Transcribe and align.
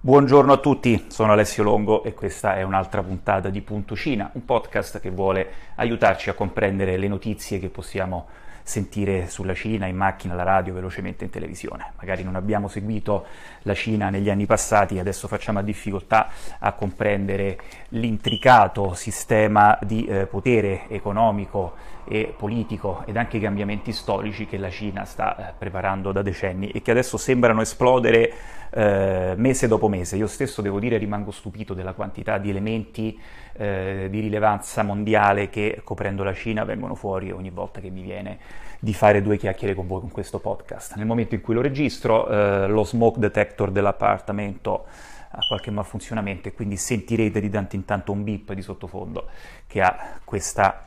Buongiorno 0.00 0.52
a 0.52 0.56
tutti, 0.56 1.06
sono 1.08 1.32
Alessio 1.32 1.62
Longo 1.62 2.02
e 2.02 2.12
questa 2.12 2.56
è 2.56 2.62
un'altra 2.62 3.04
puntata 3.04 3.48
di 3.48 3.60
Punto 3.60 3.94
Cina, 3.94 4.30
un 4.32 4.44
podcast 4.44 4.98
che 4.98 5.10
vuole 5.10 5.48
aiutarci 5.76 6.30
a 6.30 6.34
comprendere 6.34 6.96
le 6.96 7.06
notizie 7.06 7.60
che 7.60 7.68
possiamo 7.68 8.26
sentire 8.64 9.28
sulla 9.28 9.54
Cina 9.54 9.86
in 9.86 9.94
macchina, 9.96 10.32
alla 10.32 10.42
radio, 10.42 10.74
velocemente 10.74 11.22
in 11.22 11.30
televisione. 11.30 11.92
Magari 11.98 12.24
non 12.24 12.34
abbiamo 12.34 12.66
seguito 12.66 13.26
la 13.62 13.74
Cina 13.74 14.10
negli 14.10 14.28
anni 14.28 14.44
passati, 14.44 14.98
adesso 14.98 15.28
facciamo 15.28 15.62
difficoltà 15.62 16.30
a 16.58 16.72
comprendere 16.72 17.58
l'intricato 17.90 18.94
sistema 18.94 19.78
di 19.82 20.04
eh, 20.06 20.26
potere 20.26 20.88
economico 20.88 21.94
e 22.08 22.34
politico 22.36 23.02
ed 23.06 23.16
anche 23.16 23.36
i 23.36 23.40
cambiamenti 23.40 23.92
storici 23.92 24.46
che 24.46 24.58
la 24.58 24.70
Cina 24.70 25.04
sta 25.04 25.36
eh, 25.36 25.52
preparando 25.56 26.12
da 26.12 26.22
decenni 26.22 26.70
e 26.70 26.82
che 26.82 26.90
adesso 26.90 27.16
sembrano 27.16 27.60
esplodere 27.60 28.32
eh, 28.70 29.34
mese 29.36 29.68
dopo 29.68 29.88
mese. 29.88 30.16
Io 30.16 30.26
stesso 30.26 30.62
devo 30.62 30.78
dire 30.78 30.98
rimango 30.98 31.30
stupito 31.30 31.74
della 31.74 31.92
quantità 31.92 32.38
di 32.38 32.50
elementi 32.50 33.18
eh, 33.54 34.08
di 34.10 34.20
rilevanza 34.20 34.82
mondiale 34.82 35.48
che 35.48 35.80
coprendo 35.82 36.22
la 36.22 36.34
Cina 36.34 36.64
vengono 36.64 36.94
fuori 36.94 37.30
ogni 37.30 37.50
volta 37.50 37.80
che 37.80 37.90
mi 37.90 38.02
viene 38.02 38.38
di 38.78 38.92
fare 38.92 39.22
due 39.22 39.36
chiacchiere 39.36 39.74
con 39.74 39.86
voi 39.86 40.00
con 40.00 40.10
questo 40.10 40.38
podcast. 40.38 40.96
Nel 40.96 41.06
momento 41.06 41.34
in 41.34 41.40
cui 41.40 41.54
lo 41.54 41.60
registro, 41.60 42.28
eh, 42.28 42.66
lo 42.68 42.84
smoke 42.84 43.18
detector 43.18 43.70
dell'appartamento 43.70 44.84
ha 45.30 45.44
qualche 45.46 45.70
malfunzionamento 45.70 46.48
e 46.48 46.52
quindi 46.52 46.76
sentirete 46.76 47.40
di 47.40 47.50
tanto 47.50 47.76
in 47.76 47.84
tanto 47.84 48.12
un 48.12 48.24
beep 48.24 48.52
di 48.52 48.62
sottofondo 48.62 49.26
che 49.66 49.82
ha 49.82 50.18
questa 50.24 50.84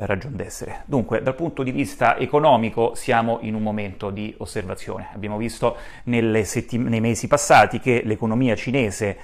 ragione 0.00 0.36
d'essere. 0.36 0.82
Dunque, 0.86 1.22
dal 1.22 1.34
punto 1.34 1.62
di 1.62 1.70
vista 1.70 2.16
economico 2.18 2.94
siamo 2.94 3.38
in 3.42 3.54
un 3.54 3.62
momento 3.62 4.10
di 4.10 4.34
osservazione. 4.38 5.08
Abbiamo 5.14 5.36
visto 5.36 5.76
settim- 6.44 6.88
nei 6.88 7.00
mesi 7.00 7.26
passati 7.26 7.80
che 7.80 8.02
l'economia 8.04 8.54
cinese 8.54 9.16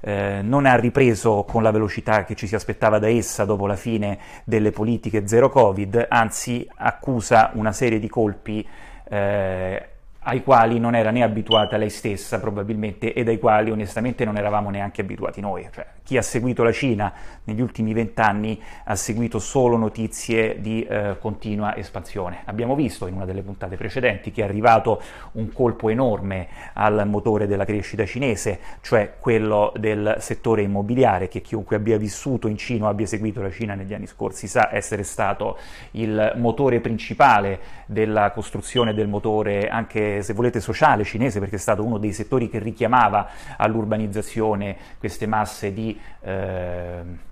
eh, 0.00 0.40
non 0.42 0.66
ha 0.66 0.74
ripreso 0.74 1.44
con 1.44 1.62
la 1.62 1.70
velocità 1.70 2.24
che 2.24 2.34
ci 2.34 2.46
si 2.46 2.54
aspettava 2.54 2.98
da 2.98 3.08
essa 3.08 3.44
dopo 3.44 3.66
la 3.66 3.76
fine 3.76 4.18
delle 4.44 4.72
politiche 4.72 5.28
zero 5.28 5.48
Covid, 5.48 6.06
anzi 6.08 6.68
accusa 6.74 7.50
una 7.54 7.72
serie 7.72 7.98
di 8.00 8.08
colpi 8.08 8.66
eh, 9.08 9.86
ai 10.24 10.42
quali 10.42 10.78
non 10.78 10.94
era 10.94 11.10
né 11.10 11.22
abituata 11.22 11.76
lei 11.76 11.90
stessa 11.90 12.38
probabilmente 12.38 13.12
ed 13.12 13.28
ai 13.28 13.38
quali 13.38 13.70
onestamente 13.70 14.24
non 14.24 14.36
eravamo 14.36 14.70
neanche 14.70 15.00
abituati 15.00 15.40
noi. 15.40 15.68
Cioè, 15.72 15.84
chi 16.04 16.16
ha 16.16 16.22
seguito 16.22 16.62
la 16.62 16.72
Cina 16.72 17.12
negli 17.44 17.60
ultimi 17.60 17.92
vent'anni 17.92 18.60
ha 18.84 18.94
seguito 18.94 19.38
solo 19.40 19.76
notizie 19.76 20.60
di 20.60 20.84
eh, 20.84 21.16
continua 21.18 21.76
espansione. 21.76 22.42
Abbiamo 22.44 22.76
visto 22.76 23.06
in 23.06 23.14
una 23.14 23.24
delle 23.24 23.42
puntate 23.42 23.76
precedenti 23.76 24.30
che 24.30 24.42
è 24.42 24.44
arrivato 24.44 25.02
un 25.32 25.52
colpo 25.52 25.88
enorme 25.88 26.48
al 26.74 27.06
motore 27.06 27.46
della 27.48 27.64
crescita 27.64 28.04
cinese, 28.04 28.60
cioè 28.80 29.14
quello 29.18 29.72
del 29.76 30.16
settore 30.18 30.62
immobiliare, 30.62 31.28
che 31.28 31.40
chiunque 31.40 31.76
abbia 31.76 31.98
vissuto 31.98 32.46
in 32.46 32.56
Cina 32.56 32.86
o 32.86 32.88
abbia 32.88 33.06
seguito 33.06 33.42
la 33.42 33.50
Cina 33.50 33.74
negli 33.74 33.94
anni 33.94 34.06
scorsi 34.06 34.46
sa 34.46 34.68
essere 34.72 35.02
stato 35.02 35.58
il 35.92 36.34
motore 36.36 36.80
principale 36.80 37.80
della 37.86 38.30
costruzione 38.30 38.94
del 38.94 39.08
motore 39.08 39.68
anche 39.68 40.11
se 40.20 40.32
volete, 40.34 40.60
sociale 40.60 41.04
cinese, 41.04 41.38
perché 41.38 41.56
è 41.56 41.58
stato 41.58 41.84
uno 41.84 41.98
dei 41.98 42.12
settori 42.12 42.50
che 42.50 42.58
richiamava 42.58 43.28
all'urbanizzazione 43.56 44.76
queste 44.98 45.26
masse 45.26 45.72
di 45.72 45.98
eh, 46.20 47.30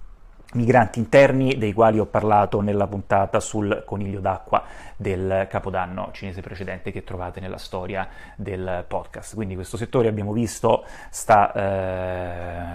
migranti 0.53 0.99
interni, 0.99 1.57
dei 1.57 1.73
quali 1.73 1.99
ho 1.99 2.07
parlato 2.07 2.61
nella 2.61 2.87
puntata 2.87 3.39
sul 3.41 3.83
coniglio 3.87 4.21
d'acqua 4.21 4.65
del 4.97 5.47
capodanno 5.49 6.11
cinese 6.13 6.41
precedente 6.41 6.91
che 6.91 7.05
trovate 7.05 7.41
nella 7.41 7.57
storia 7.57 8.09
del 8.37 8.85
podcast. 8.87 9.35
Quindi 9.35 9.55
questo 9.55 9.77
settore 9.77 10.09
abbiamo 10.09 10.33
visto 10.33 10.85
sta, 11.11 11.53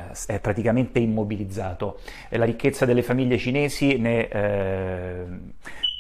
eh, 0.08 0.34
è 0.34 0.40
praticamente 0.40 1.00
immobilizzato. 1.00 2.00
La 2.30 2.46
ricchezza 2.46 2.86
delle 2.86 3.04
famiglie 3.04 3.38
cinesi 3.38 3.98
ne 3.98 4.28
eh, 4.28 5.26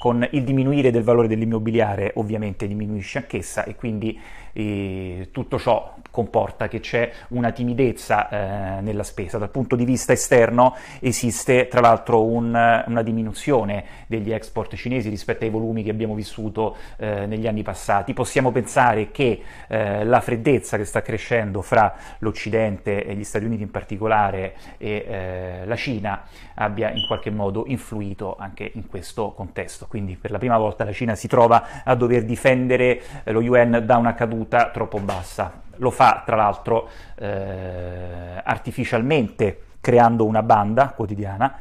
con 0.05 0.27
il 0.33 0.43
diminuire 0.43 0.91
del 0.91 1.01
valore 1.01 1.27
dell'immobiliare 1.27 2.11
ovviamente 2.17 2.67
diminuisce 2.67 3.17
anch'essa 3.17 3.63
e 3.63 3.73
quindi 3.73 4.15
eh, 4.53 5.29
tutto 5.31 5.57
ciò 5.57 5.95
comporta 6.15 6.69
che 6.69 6.79
c'è 6.79 7.11
una 7.29 7.51
timidezza 7.51 8.29
eh, 8.29 8.81
nella 8.81 9.03
spesa. 9.03 9.37
Dal 9.37 9.49
punto 9.49 9.75
di 9.75 9.83
vista 9.83 10.13
esterno 10.13 10.73
esiste 11.01 11.67
tra 11.67 11.81
l'altro 11.81 12.23
un, 12.23 12.45
una 12.87 13.01
diminuzione 13.01 13.83
degli 14.07 14.31
export 14.31 14.75
cinesi 14.75 15.09
rispetto 15.09 15.43
ai 15.43 15.49
volumi 15.49 15.83
che 15.83 15.89
abbiamo 15.89 16.15
vissuto 16.15 16.77
eh, 16.95 17.25
negli 17.25 17.47
anni 17.47 17.63
passati. 17.63 18.13
Possiamo 18.13 18.53
pensare 18.53 19.11
che 19.11 19.41
eh, 19.67 20.05
la 20.05 20.21
freddezza 20.21 20.77
che 20.77 20.85
sta 20.85 21.01
crescendo 21.01 21.61
fra 21.61 21.93
l'Occidente 22.19 23.03
e 23.05 23.13
gli 23.13 23.25
Stati 23.25 23.43
Uniti 23.43 23.63
in 23.63 23.71
particolare 23.71 24.55
e 24.77 25.05
eh, 25.05 25.65
la 25.65 25.75
Cina 25.75 26.23
abbia 26.53 26.91
in 26.91 27.05
qualche 27.07 27.29
modo 27.29 27.65
influito 27.67 28.37
anche 28.39 28.71
in 28.73 28.87
questo 28.87 29.33
contesto. 29.33 29.85
Quindi 29.89 30.15
per 30.15 30.31
la 30.31 30.37
prima 30.37 30.57
volta 30.57 30.85
la 30.85 30.93
Cina 30.93 31.13
si 31.15 31.27
trova 31.27 31.83
a 31.83 31.93
dover 31.93 32.23
difendere 32.23 33.01
eh, 33.25 33.31
lo 33.33 33.41
yuan 33.41 33.83
da 33.85 33.97
una 33.97 34.13
caduta 34.13 34.69
troppo 34.69 34.99
bassa. 34.99 35.63
Lo 35.77 35.91
fa 35.91 36.23
tra 36.25 36.35
l'altro 36.35 36.89
eh, 37.15 38.41
artificialmente 38.43 39.61
creando 39.81 40.25
una 40.25 40.43
banda 40.43 40.89
quotidiana. 40.89 41.57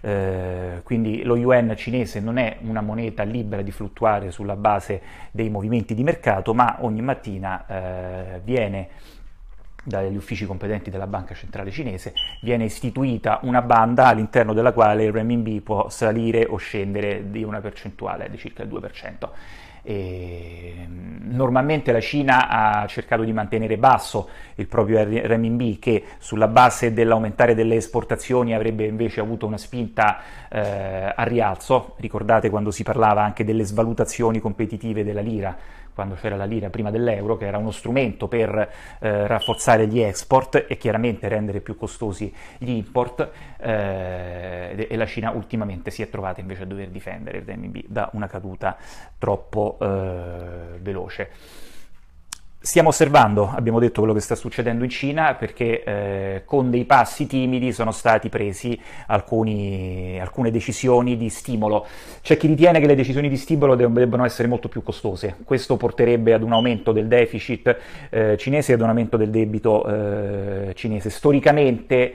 Eh, 0.00 0.80
quindi 0.84 1.22
lo 1.24 1.36
yuan 1.36 1.74
cinese 1.76 2.20
non 2.20 2.38
è 2.38 2.58
una 2.60 2.80
moneta 2.80 3.24
libera 3.24 3.62
di 3.62 3.72
fluttuare 3.72 4.30
sulla 4.30 4.54
base 4.54 5.02
dei 5.30 5.48
movimenti 5.48 5.94
di 5.94 6.02
mercato, 6.02 6.54
ma 6.54 6.78
ogni 6.80 7.02
mattina 7.02 7.66
eh, 7.66 8.40
viene 8.44 8.88
dagli 9.88 10.16
uffici 10.16 10.44
competenti 10.44 10.90
della 10.90 11.06
banca 11.06 11.34
centrale 11.34 11.70
cinese, 11.70 12.12
viene 12.42 12.64
istituita 12.64 13.40
una 13.42 13.62
banda 13.62 14.06
all'interno 14.06 14.52
della 14.52 14.72
quale 14.72 15.04
il 15.04 15.12
renminbi 15.12 15.60
può 15.60 15.88
salire 15.88 16.44
o 16.44 16.56
scendere 16.56 17.30
di 17.30 17.42
una 17.42 17.60
percentuale 17.60 18.28
di 18.30 18.36
circa 18.36 18.62
il 18.62 18.68
2%. 18.68 19.28
E 19.82 20.86
normalmente 20.88 21.92
la 21.92 22.00
Cina 22.00 22.48
ha 22.48 22.86
cercato 22.86 23.22
di 23.22 23.32
mantenere 23.32 23.76
basso 23.76 24.28
il 24.56 24.66
proprio 24.66 25.02
renminbi 25.04 25.78
che 25.78 26.04
sulla 26.18 26.48
base 26.48 26.92
dell'aumentare 26.92 27.54
delle 27.54 27.76
esportazioni 27.76 28.54
avrebbe 28.54 28.86
invece 28.86 29.20
avuto 29.20 29.46
una 29.46 29.58
spinta 29.58 30.18
eh, 30.48 31.12
a 31.14 31.22
rialzo. 31.24 31.94
Ricordate 31.98 32.50
quando 32.50 32.70
si 32.70 32.82
parlava 32.82 33.22
anche 33.22 33.44
delle 33.44 33.64
svalutazioni 33.64 34.40
competitive 34.40 35.04
della 35.04 35.20
lira 35.20 35.56
quando 35.98 36.14
c'era 36.14 36.36
la 36.36 36.44
lira 36.44 36.70
prima 36.70 36.92
dell'euro, 36.92 37.36
che 37.36 37.46
era 37.46 37.58
uno 37.58 37.72
strumento 37.72 38.28
per 38.28 38.56
eh, 39.00 39.26
rafforzare 39.26 39.88
gli 39.88 39.98
export 39.98 40.66
e 40.68 40.76
chiaramente 40.76 41.26
rendere 41.26 41.60
più 41.60 41.76
costosi 41.76 42.32
gli 42.56 42.70
import, 42.70 43.28
eh, 43.58 44.86
e 44.88 44.96
la 44.96 45.06
Cina 45.06 45.32
ultimamente 45.32 45.90
si 45.90 46.02
è 46.02 46.08
trovata 46.08 46.40
invece 46.40 46.62
a 46.62 46.66
dover 46.66 46.90
difendere 46.90 47.38
il 47.38 47.44
RMB 47.44 47.78
da 47.88 48.10
una 48.12 48.28
caduta 48.28 48.76
troppo 49.18 49.76
eh, 49.80 50.78
veloce. 50.78 51.30
Stiamo 52.60 52.88
osservando, 52.88 53.48
abbiamo 53.48 53.78
detto, 53.78 54.00
quello 54.00 54.12
che 54.12 54.20
sta 54.20 54.34
succedendo 54.34 54.82
in 54.82 54.90
Cina 54.90 55.36
perché 55.36 55.84
eh, 55.84 56.42
con 56.44 56.70
dei 56.70 56.84
passi 56.86 57.28
timidi 57.28 57.72
sono 57.72 57.92
stati 57.92 58.28
presi 58.28 58.78
alcuni, 59.06 60.18
alcune 60.20 60.50
decisioni 60.50 61.16
di 61.16 61.28
stimolo. 61.28 61.86
C'è 62.20 62.36
chi 62.36 62.48
ritiene 62.48 62.80
che 62.80 62.86
le 62.86 62.96
decisioni 62.96 63.28
di 63.28 63.36
stimolo 63.36 63.76
debbano 63.76 64.24
essere 64.24 64.48
molto 64.48 64.68
più 64.68 64.82
costose. 64.82 65.36
Questo 65.44 65.76
porterebbe 65.76 66.32
ad 66.32 66.42
un 66.42 66.52
aumento 66.52 66.90
del 66.90 67.06
deficit 67.06 67.76
eh, 68.10 68.36
cinese 68.36 68.72
e 68.72 68.74
ad 68.74 68.80
un 68.80 68.88
aumento 68.88 69.16
del 69.16 69.30
debito 69.30 69.86
eh, 69.86 70.72
cinese. 70.74 71.10
Storicamente 71.10 72.14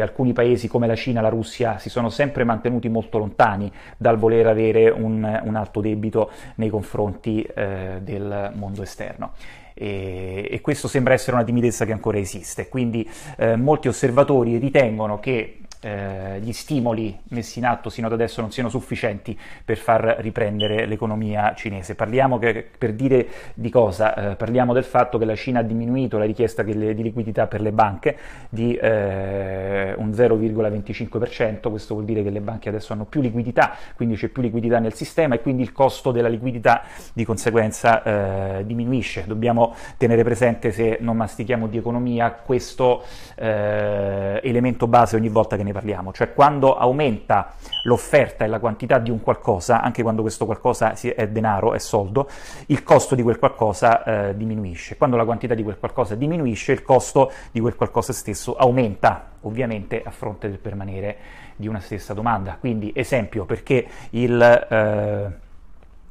alcuni 0.00 0.32
paesi 0.32 0.66
come 0.66 0.86
la 0.86 0.96
Cina, 0.96 1.20
la 1.20 1.28
Russia 1.28 1.78
si 1.78 1.90
sono 1.90 2.08
sempre 2.08 2.42
mantenuti 2.44 2.88
molto 2.88 3.18
lontani 3.18 3.70
dal 3.96 4.16
voler 4.16 4.46
avere 4.46 4.88
un, 4.88 5.40
un 5.44 5.54
alto 5.54 5.80
debito 5.80 6.30
nei 6.56 6.70
confronti 6.70 7.42
eh, 7.42 7.98
del 8.00 8.52
mondo 8.54 8.82
esterno 8.82 9.34
e, 9.78 10.48
e, 10.50 10.60
questo 10.62 10.88
sembra 10.88 11.12
essere 11.12 11.36
una 11.36 11.44
timidezza 11.44 11.84
che 11.84 11.92
ancora 11.92 12.18
esiste. 12.18 12.68
Quindi 12.68 13.08
eh, 13.36 13.56
molti 13.56 13.88
osservatori 13.88 14.56
ritengono 14.56 15.20
che 15.20 15.58
eh, 15.86 16.40
gli 16.40 16.52
stimoli 16.52 17.16
messi 17.28 17.60
in 17.60 17.66
atto 17.66 17.90
sino 17.90 18.08
ad 18.08 18.12
adesso 18.12 18.40
non 18.40 18.50
siano 18.50 18.68
sufficienti 18.68 19.38
per 19.64 19.76
far 19.76 20.16
riprendere 20.18 20.84
l'economia 20.86 21.54
cinese. 21.54 21.94
Parliamo 21.94 22.38
che, 22.38 22.68
per 22.76 22.92
dire 22.92 23.28
di 23.54 23.70
cosa? 23.70 24.32
Eh, 24.32 24.36
parliamo 24.36 24.72
del 24.72 24.82
fatto 24.82 25.16
che 25.16 25.24
la 25.24 25.36
Cina 25.36 25.60
ha 25.60 25.62
diminuito 25.62 26.18
la 26.18 26.24
richiesta 26.24 26.62
di 26.62 27.02
liquidità 27.02 27.46
per 27.46 27.60
le 27.60 27.70
banche 27.70 28.16
di 28.48 28.74
eh, 28.74 29.94
un 29.96 30.10
0,25%, 30.10 31.70
questo 31.70 31.94
vuol 31.94 32.06
dire 32.06 32.24
che 32.24 32.30
le 32.30 32.40
banche 32.40 32.68
adesso 32.68 32.92
hanno 32.92 33.04
più 33.04 33.20
liquidità, 33.20 33.76
quindi 33.94 34.16
c'è 34.16 34.28
più 34.28 34.42
liquidità 34.42 34.80
nel 34.80 34.94
sistema 34.94 35.36
e 35.36 35.40
quindi 35.40 35.62
il 35.62 35.72
costo 35.72 36.10
della 36.10 36.28
liquidità 36.28 36.82
di 37.12 37.24
conseguenza 37.24 38.02
eh, 38.02 38.66
diminuisce. 38.66 39.24
Dobbiamo 39.26 39.74
tenere 39.96 40.24
presente 40.24 40.72
se 40.72 40.98
non 41.00 41.16
mastichiamo 41.16 41.68
di 41.68 41.76
economia 41.76 42.32
questo 42.32 43.04
eh, 43.36 44.40
elemento 44.42 44.88
base 44.88 45.14
ogni 45.14 45.28
volta 45.28 45.56
che 45.56 45.62
ne 45.62 45.74
parliamo, 45.76 46.10
cioè 46.10 46.32
quando 46.32 46.74
aumenta 46.74 47.52
l'offerta 47.82 48.46
e 48.46 48.48
la 48.48 48.58
quantità 48.58 48.98
di 48.98 49.10
un 49.10 49.20
qualcosa, 49.20 49.82
anche 49.82 50.02
quando 50.02 50.22
questo 50.22 50.46
qualcosa 50.46 50.94
è 50.94 51.28
denaro, 51.28 51.74
è 51.74 51.78
soldo, 51.78 52.30
il 52.68 52.82
costo 52.82 53.14
di 53.14 53.22
quel 53.22 53.38
qualcosa 53.38 54.02
eh, 54.02 54.36
diminuisce. 54.36 54.96
Quando 54.96 55.16
la 55.16 55.26
quantità 55.26 55.52
di 55.52 55.62
quel 55.62 55.78
qualcosa 55.78 56.14
diminuisce, 56.14 56.72
il 56.72 56.82
costo 56.82 57.30
di 57.52 57.60
quel 57.60 57.76
qualcosa 57.76 58.14
stesso 58.14 58.56
aumenta, 58.56 59.32
ovviamente 59.42 60.02
a 60.02 60.10
fronte 60.10 60.48
del 60.48 60.58
permanere 60.58 61.16
di 61.56 61.68
una 61.68 61.80
stessa 61.80 62.14
domanda. 62.14 62.56
Quindi, 62.58 62.90
esempio, 62.94 63.44
perché 63.44 63.86
il, 64.10 64.40
eh, 64.40 65.30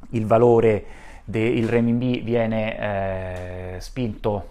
il 0.10 0.26
valore 0.28 0.86
del 1.24 1.68
renminbi 1.68 2.20
viene 2.20 3.76
eh, 3.76 3.80
spinto 3.80 4.50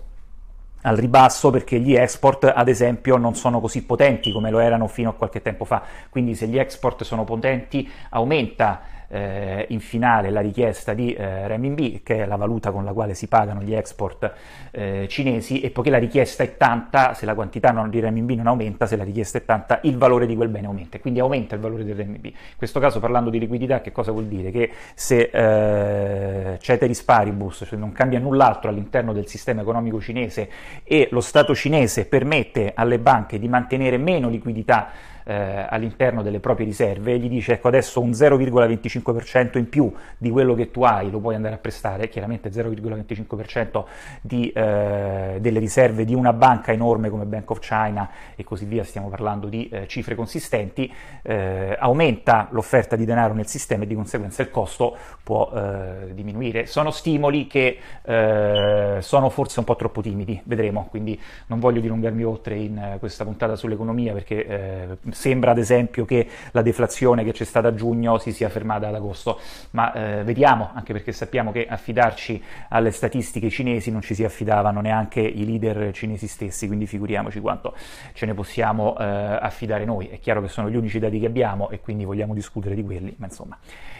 al 0.87 0.97
ribasso 0.97 1.51
perché 1.51 1.79
gli 1.79 1.95
export, 1.95 2.51
ad 2.55 2.69
esempio, 2.69 3.17
non 3.17 3.35
sono 3.35 3.61
così 3.61 3.85
potenti 3.85 4.33
come 4.33 4.51
lo 4.51 4.59
erano 4.59 4.87
fino 4.87 5.11
a 5.11 5.15
qualche 5.15 5.43
tempo 5.43 5.65
fa. 5.65 5.83
Quindi 6.11 6.35
se 6.35 6.47
gli 6.47 6.59
export 6.59 7.05
sono 7.05 7.25
potenti, 7.25 7.91
aumenta 8.11 8.93
eh, 9.15 9.67
in 9.69 9.79
finale 9.79 10.31
la 10.31 10.41
richiesta 10.41 10.93
di 10.93 11.15
eh, 11.15 11.47
renminbi, 11.47 12.01
che 12.03 12.25
è 12.25 12.27
la 12.27 12.35
valuta 12.35 12.73
con 12.73 12.85
la 12.85 12.93
quale 12.93 13.15
si 13.15 13.29
pagano 13.29 13.63
gli 13.63 13.73
export 13.73 14.33
eh, 14.73 15.07
cinesi, 15.09 15.61
e 15.61 15.71
poiché 15.71 15.91
la 15.91 15.99
richiesta 15.99 16.43
è 16.43 16.57
tanta, 16.57 17.15
se 17.15 17.25
la 17.25 17.35
quantità 17.35 17.71
non, 17.71 17.91
di 17.91 18.01
renminbi 18.01 18.35
non 18.35 18.49
aumenta, 18.49 18.87
se 18.87 18.97
la 18.97 19.05
richiesta 19.05 19.39
è 19.39 19.45
tanta, 19.45 19.79
il 19.85 19.97
valore 19.97 20.27
di 20.27 20.35
quel 20.35 20.49
bene 20.49 20.67
aumenta, 20.67 20.99
quindi 20.99 21.21
aumenta 21.21 21.55
il 21.55 21.61
valore 21.61 21.85
del 21.85 21.95
renminbi. 21.95 22.29
In 22.29 22.57
questo 22.57 22.81
caso, 22.81 22.99
parlando 22.99 23.31
di 23.31 23.39
liquidità, 23.39 23.81
che 23.81 23.93
cosa 23.93 24.11
vuol 24.11 24.27
dire? 24.27 24.51
Che 24.51 24.71
se 24.95 25.31
eh, 25.33 26.59
ceteris 26.59 27.03
paribus, 27.05 27.65
cioè 27.69 27.79
non 27.79 27.93
cambia 27.93 28.19
null'altro 28.19 28.69
all'interno 28.69 29.13
del 29.13 29.29
sistema 29.29 29.61
economico 29.61 30.01
cinese 30.01 30.51
e 30.83 31.09
lo 31.13 31.21
Stato 31.21 31.55
cinese 31.55 32.07
permette 32.07 32.73
alle 32.75 32.99
banche 32.99 33.39
di 33.39 33.49
mantenere 33.49 33.97
meno 33.97 34.29
liquidità 34.29 35.13
eh, 35.25 35.67
all'interno 35.69 36.23
delle 36.23 36.41
proprie 36.41 36.67
riserve 36.67 37.19
gli 37.19 37.29
dice 37.29 37.55
ecco 37.55 37.69
adesso 37.69 38.01
un 38.01 38.11
0,25% 38.11 39.59
in 39.59 39.69
più 39.69 39.93
di 40.19 40.31
quello 40.31 40.55
che 40.55 40.71
tu 40.71 40.83
hai 40.83 41.11
lo 41.11 41.19
puoi 41.19 41.35
andare 41.35 41.55
a 41.55 41.59
prestare, 41.59 42.09
chiaramente 42.09 42.51
0,25% 42.51 43.85
di, 44.21 44.51
eh, 44.51 45.39
delle 45.41 45.59
riserve 45.59 46.05
di 46.05 46.15
una 46.15 46.33
banca 46.33 46.73
enorme 46.73 47.09
come 47.09 47.25
Bank 47.25 47.51
of 47.51 47.59
China 47.61 48.11
e 48.37 48.45
così 48.45 48.65
via, 48.65 48.85
stiamo 48.85 49.09
parlando 49.09 49.49
di 49.49 49.69
eh, 49.69 49.87
cifre 49.87 50.15
consistenti, 50.15 50.93
eh, 51.23 51.77
aumenta 51.79 52.49
l'offerta 52.51 52.97
di 52.97 53.05
denaro 53.05 53.35
nel 53.35 53.47
sistema 53.47 53.85
e 53.85 53.87
di 53.87 53.95
conseguenza 53.95 54.43
il 54.43 54.51
costo 54.51 54.97
può 55.23 55.51
eh, 55.55 56.15
diminuire. 56.15 56.67
Sono 56.67 56.91
stimoli 56.91 57.47
che 57.47 57.79
eh, 58.03 58.99
sono 59.01 59.29
forse 59.31 59.59
un 59.59 59.65
po' 59.65 59.77
troppo 59.77 60.03
timidi, 60.03 60.41
vedremo, 60.45 60.87
quindi 60.91 61.19
non 61.47 61.61
voglio 61.61 61.81
dilungarmi 61.81 62.25
oltre 62.25 62.57
in 62.57 62.97
questa 62.99 63.25
puntata 63.25 63.57
sull'economia 63.57 64.13
perché 64.13 64.99
sembra 65.15 65.53
ad 65.53 65.59
esempio 65.59 66.05
che 66.05 66.27
la 66.51 66.63
deflazione 66.63 67.25
che 67.25 67.33
c'è 67.33 67.45
stata 67.45 67.69
a 67.69 67.75
giugno 67.75 68.19
si 68.19 68.33
sia 68.33 68.49
fermata 68.49 68.89
ad 68.89 68.95
agosto, 68.95 69.41
ma 69.71 69.93
eh, 69.93 70.25
vediamo, 70.25 70.71
anche 70.75 70.93
perché 70.93 71.13
sappiamo 71.13 71.53
che 71.53 71.67
affidarci 71.67 72.43
alle 72.69 72.91
statistiche 72.91 73.49
cinesi 73.49 73.91
non 73.91 74.03
ci 74.03 74.15
si 74.15 74.25
affidavano 74.25 74.81
neanche 74.81 75.21
i 75.21 75.45
leader 75.47 75.93
cinesi 75.93 76.27
stessi, 76.27 76.67
quindi 76.67 76.87
figuriamoci 76.87 77.41
quanto 77.41 77.75
ce 78.13 78.27
ne 78.27 78.35
possiamo 78.35 78.97
eh, 78.99 79.05
affidare 79.05 79.85
noi. 79.85 80.09
È 80.09 80.19
chiaro 80.19 80.43
che 80.43 80.49
sono 80.49 80.69
gli 80.69 80.77
unici 80.77 80.99
dati 80.99 81.19
che 81.19 81.27
abbiamo 81.27 81.71
e 81.71 81.81
quindi 81.81 82.05
vogliamo 82.05 82.35
discutere 82.35 82.75
di 82.75 82.83
quelli, 82.83 83.15
ma 83.19 83.27
insomma 83.27 83.57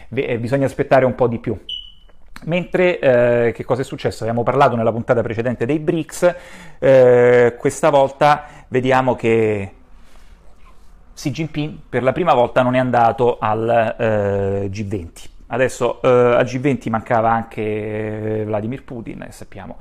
v- 0.09 0.37
bisogna 0.37 0.65
aspettare 0.65 1.05
un 1.05 1.15
po' 1.15 1.27
di 1.27 1.39
più. 1.39 1.57
Mentre 2.43 2.99
eh, 2.99 3.51
che 3.53 3.63
cosa 3.63 3.81
è 3.81 3.85
successo? 3.85 4.23
Abbiamo 4.23 4.43
parlato 4.43 4.75
nella 4.75 4.91
puntata 4.91 5.21
precedente 5.21 5.65
dei 5.65 5.79
BRICS, 5.79 6.35
eh, 6.79 7.55
questa 7.57 7.89
volta 7.89 8.45
vediamo 8.67 9.15
che 9.15 9.71
Xi 11.15 11.31
Jinping 11.31 11.77
per 11.89 12.03
la 12.03 12.11
prima 12.11 12.33
volta 12.33 12.61
non 12.61 12.75
è 12.75 12.79
andato 12.79 13.37
al 13.39 13.95
eh, 13.97 14.69
G20. 14.69 15.33
Adesso 15.47 16.01
eh, 16.01 16.09
al 16.09 16.43
G20 16.43 16.89
mancava 16.89 17.31
anche 17.31 18.43
Vladimir 18.45 18.83
Putin, 18.83 19.21
e 19.21 19.31
sappiamo 19.31 19.77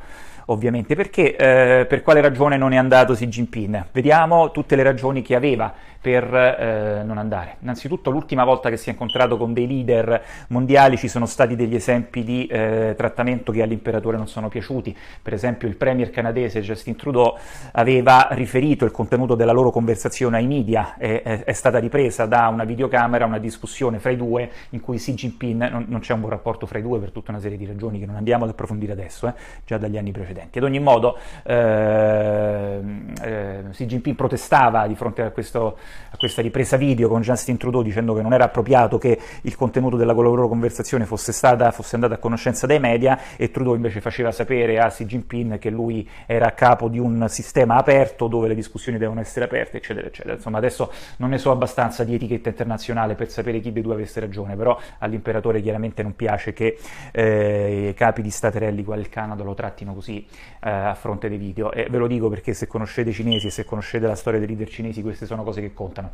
ovviamente 0.47 0.95
perché, 0.95 1.37
eh, 1.37 1.87
per 1.87 2.03
quale 2.03 2.21
ragione 2.21 2.57
non 2.57 2.73
è 2.73 2.77
andato 2.77 3.15
Xi 3.15 3.29
Jinping. 3.29 3.87
Vediamo 3.93 4.51
tutte 4.51 4.77
le 4.77 4.83
ragioni 4.83 5.23
che 5.23 5.35
aveva 5.35 5.73
per 6.05 6.35
eh, 6.35 7.03
non 7.03 7.17
andare. 7.17 7.57
Innanzitutto 7.61 8.11
l'ultima 8.11 8.45
volta 8.45 8.69
che 8.69 8.77
si 8.77 8.91
è 8.91 8.93
incontrato 8.93 9.39
con 9.39 9.55
dei 9.55 9.67
leader 9.67 10.23
mondiali 10.49 10.99
ci 10.99 11.09
sono 11.09 11.25
stati 11.25 11.57
degli 11.57 11.75
esempi 11.75 12.23
di 12.23 12.47
eh, 12.47 12.93
trattamento 12.95 13.53
che 13.53 13.63
all'imperatore 13.63 14.19
non 14.19 14.29
sono 14.29 14.51
piaciuti. 14.51 14.95
Per 15.23 15.33
esempio 15.33 15.67
il 15.67 15.77
premier 15.77 16.11
canadese 16.11 16.61
Justin 16.61 16.95
Trudeau 16.97 17.35
aveva 17.73 18.29
riferito 18.33 18.85
il 18.85 18.91
contenuto 18.91 19.35
della 19.35 19.53
loro 19.53 19.71
conversazione 19.71 20.37
ai 20.37 20.47
media, 20.47 20.97
è, 20.99 21.23
è, 21.23 21.45
è 21.45 21.53
stata 21.55 21.79
ripresa 21.79 22.27
da 22.27 22.49
una 22.49 22.65
videocamera 22.65 23.25
una 23.25 23.39
discussione 23.39 23.99
fra 23.99 24.11
i 24.11 24.17
due 24.17 24.51
in 24.71 24.81
cui 24.81 24.99
Xi 24.99 25.15
Jinping, 25.15 25.71
non, 25.71 25.87
non, 25.89 26.01
c'è 26.01 26.13
un 26.13 26.21
buon 26.21 26.33
rapporto 26.33 26.67
fra 26.67 26.79
i 26.79 26.83
due 26.83 26.99
per 26.99 27.13
tutta 27.13 27.31
una 27.31 27.41
serie 27.41 27.57
di 27.57 27.65
ragioni 27.65 27.99
che 27.99 28.05
non 28.05 28.17
andiamo 28.17 28.45
ad 28.45 28.51
approfondire 28.51 28.93
adesso, 28.93 29.27
eh, 29.27 29.33
già 29.65 29.79
dagli 29.79 29.97
anni 29.97 30.13
precedenti. 30.13 30.34
Ad 30.41 30.63
ogni 30.63 30.81
modo 30.81 31.19
eh, 31.43 32.81
eh, 33.23 33.65
Xi 33.71 33.87
Jinping 33.87 34.17
protestava 34.17 34.87
di 34.87 34.95
fronte 34.95 35.23
a 35.23 35.31
questo 35.31 35.77
a 36.15 36.17
questa 36.17 36.43
ripresa 36.43 36.77
video 36.77 37.09
con 37.09 37.23
Justin 37.23 37.57
Trudeau 37.57 37.83
dicendo 37.83 38.15
che 38.15 38.23
non 38.23 38.33
era 38.33 38.45
appropriato 38.45 38.99
che 38.99 39.19
il 39.43 39.57
contenuto 39.57 39.97
della 39.97 40.13
loro 40.13 40.47
conversazione 40.47 41.07
fosse, 41.07 41.33
stata, 41.33 41.73
fosse 41.73 41.97
andato 41.97 42.15
a 42.15 42.19
conoscenza 42.19 42.69
dei 42.69 42.79
media 42.79 43.19
e 43.37 43.51
Trudeau 43.51 43.75
invece 43.75 44.01
faceva 44.01 44.31
sapere 44.31 44.79
a 44.79 44.87
Xi 44.87 45.07
Jinping 45.07 45.59
che 45.59 45.71
lui 45.71 46.09
era 46.27 46.47
a 46.47 46.53
capo 46.53 46.89
di 46.89 47.01
un 47.01 47.27
sistema 47.29 47.75
aperto 47.75 48.29
dove 48.29 48.47
le 48.47 48.55
discussioni 48.55 48.97
devono 48.97 49.19
essere 49.19 49.47
aperte, 49.47 49.79
eccetera, 49.79 50.07
eccetera. 50.07 50.35
Insomma, 50.35 50.59
adesso 50.59 50.93
non 51.17 51.31
ne 51.31 51.39
so 51.39 51.51
abbastanza 51.51 52.05
di 52.05 52.15
etichetta 52.15 52.49
internazionale 52.49 53.17
per 53.17 53.29
sapere 53.29 53.59
chi 53.59 53.73
dei 53.73 53.83
due 53.83 53.95
avesse 53.95 54.21
ragione, 54.21 54.55
però 54.55 54.79
all'imperatore 54.99 55.61
chiaramente 55.61 56.05
non 56.05 56.15
piace 56.15 56.53
che 56.53 56.79
eh, 57.11 57.89
i 57.89 57.95
capi 57.95 58.23
di 58.23 58.31
staterelli 58.31 58.85
quale 58.85 59.01
il 59.01 59.09
Canada 59.09 59.43
lo 59.43 59.55
trattino 59.55 59.95
così 59.95 60.24
eh, 60.61 60.71
a 60.71 60.95
fronte 60.95 61.29
dei 61.29 61.39
video. 61.39 61.73
E 61.73 61.89
ve 61.91 61.99
lo 61.99 62.07
dico 62.07 62.29
perché 62.29 62.55
se 62.55 62.67
conoscete 62.67 63.11
i 63.11 63.13
cinesi 63.13 63.49
e 63.49 63.51
se 63.51 63.65
conoscete 63.65 64.07
la 64.07 64.15
storia 64.15 64.39
dei 64.39 64.49
leader 64.49 64.69
cinesi, 64.69 65.03
queste 65.03 65.27
sono 65.27 65.43
cose 65.43 65.61
che 65.61 65.73
contano. 65.73 66.13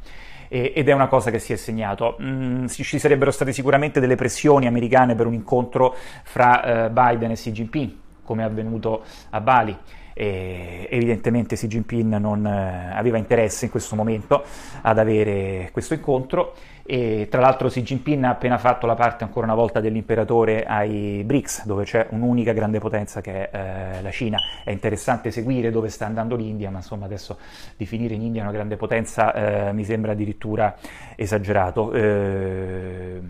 E, 0.49 0.73
ed 0.75 0.89
è 0.89 0.93
una 0.93 1.09
cosa 1.09 1.31
che 1.31 1.39
si 1.39 1.53
è 1.53 1.57
segnato. 1.57 2.17
Mm, 2.23 2.67
ci 2.67 2.99
sarebbero 2.99 3.31
state 3.31 3.53
sicuramente 3.53 4.01
delle 4.01 4.17
pressioni 4.17 4.67
americane 4.67 5.15
per 5.15 5.27
un 5.27 5.35
incontro 5.35 5.95
fra 6.23 6.87
eh, 6.87 6.91
Biden 6.91 7.31
e 7.31 7.35
Xi 7.35 7.53
Jinping, 7.53 7.93
come 8.25 8.43
è 8.43 8.47
avvenuto 8.47 9.03
a 9.31 9.41
Bali. 9.41 9.77
E 10.13 10.87
evidentemente 10.91 11.55
Xi 11.55 11.67
Jinping 11.67 12.17
non 12.17 12.45
eh, 12.45 12.93
aveva 12.93 13.17
interesse 13.17 13.67
in 13.67 13.71
questo 13.71 13.97
momento 13.97 14.45
ad 14.83 14.99
avere 14.99 15.71
questo 15.73 15.95
incontro 15.95 16.55
e 16.93 17.29
tra 17.31 17.41
l'altro 17.41 17.69
Xi 17.69 17.83
Jinping 17.83 18.25
ha 18.25 18.31
appena 18.31 18.59
fatto 18.59 18.85
la 18.85 18.97
parte 18.97 19.23
ancora 19.23 19.47
una 19.47 19.55
volta 19.55 19.79
dell'imperatore 19.79 20.65
ai 20.65 21.23
BRICS, 21.25 21.65
dove 21.65 21.85
c'è 21.85 22.09
un'unica 22.11 22.53
grande 22.53 22.81
potenza 22.81 23.21
che 23.21 23.49
è 23.49 23.99
eh, 23.99 24.03
la 24.03 24.11
Cina. 24.11 24.39
È 24.65 24.73
interessante 24.73 25.31
seguire 25.31 25.71
dove 25.71 25.89
sta 25.89 26.07
andando 26.07 26.35
l'India, 26.35 26.69
ma 26.69 26.79
insomma 26.79 27.05
adesso 27.05 27.39
definire 27.77 28.15
in 28.15 28.23
India 28.23 28.43
una 28.43 28.51
grande 28.51 28.75
potenza 28.75 29.69
eh, 29.69 29.73
mi 29.73 29.85
sembra 29.85 30.11
addirittura 30.13 30.75
esagerato. 31.15 31.93
Eh, 31.93 33.21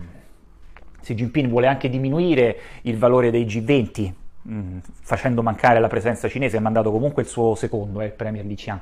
Xi 0.99 1.13
Jinping 1.13 1.47
vuole 1.47 1.67
anche 1.67 1.87
diminuire 1.87 2.57
il 2.81 2.97
valore 2.97 3.29
dei 3.29 3.45
G20, 3.45 4.11
mh, 4.41 4.53
mm, 4.55 4.77
facendo 5.03 5.43
mancare 5.43 5.79
la 5.79 5.87
presenza 5.87 6.27
cinese, 6.27 6.57
ha 6.57 6.61
mandato 6.61 6.89
comunque 6.89 7.21
il 7.21 7.27
suo 7.27 7.53
secondo, 7.53 8.01
eh, 8.01 8.05
il 8.05 8.13
premier 8.13 8.43
Li 8.43 8.55
Qiang. 8.55 8.79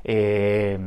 E, 0.00 0.78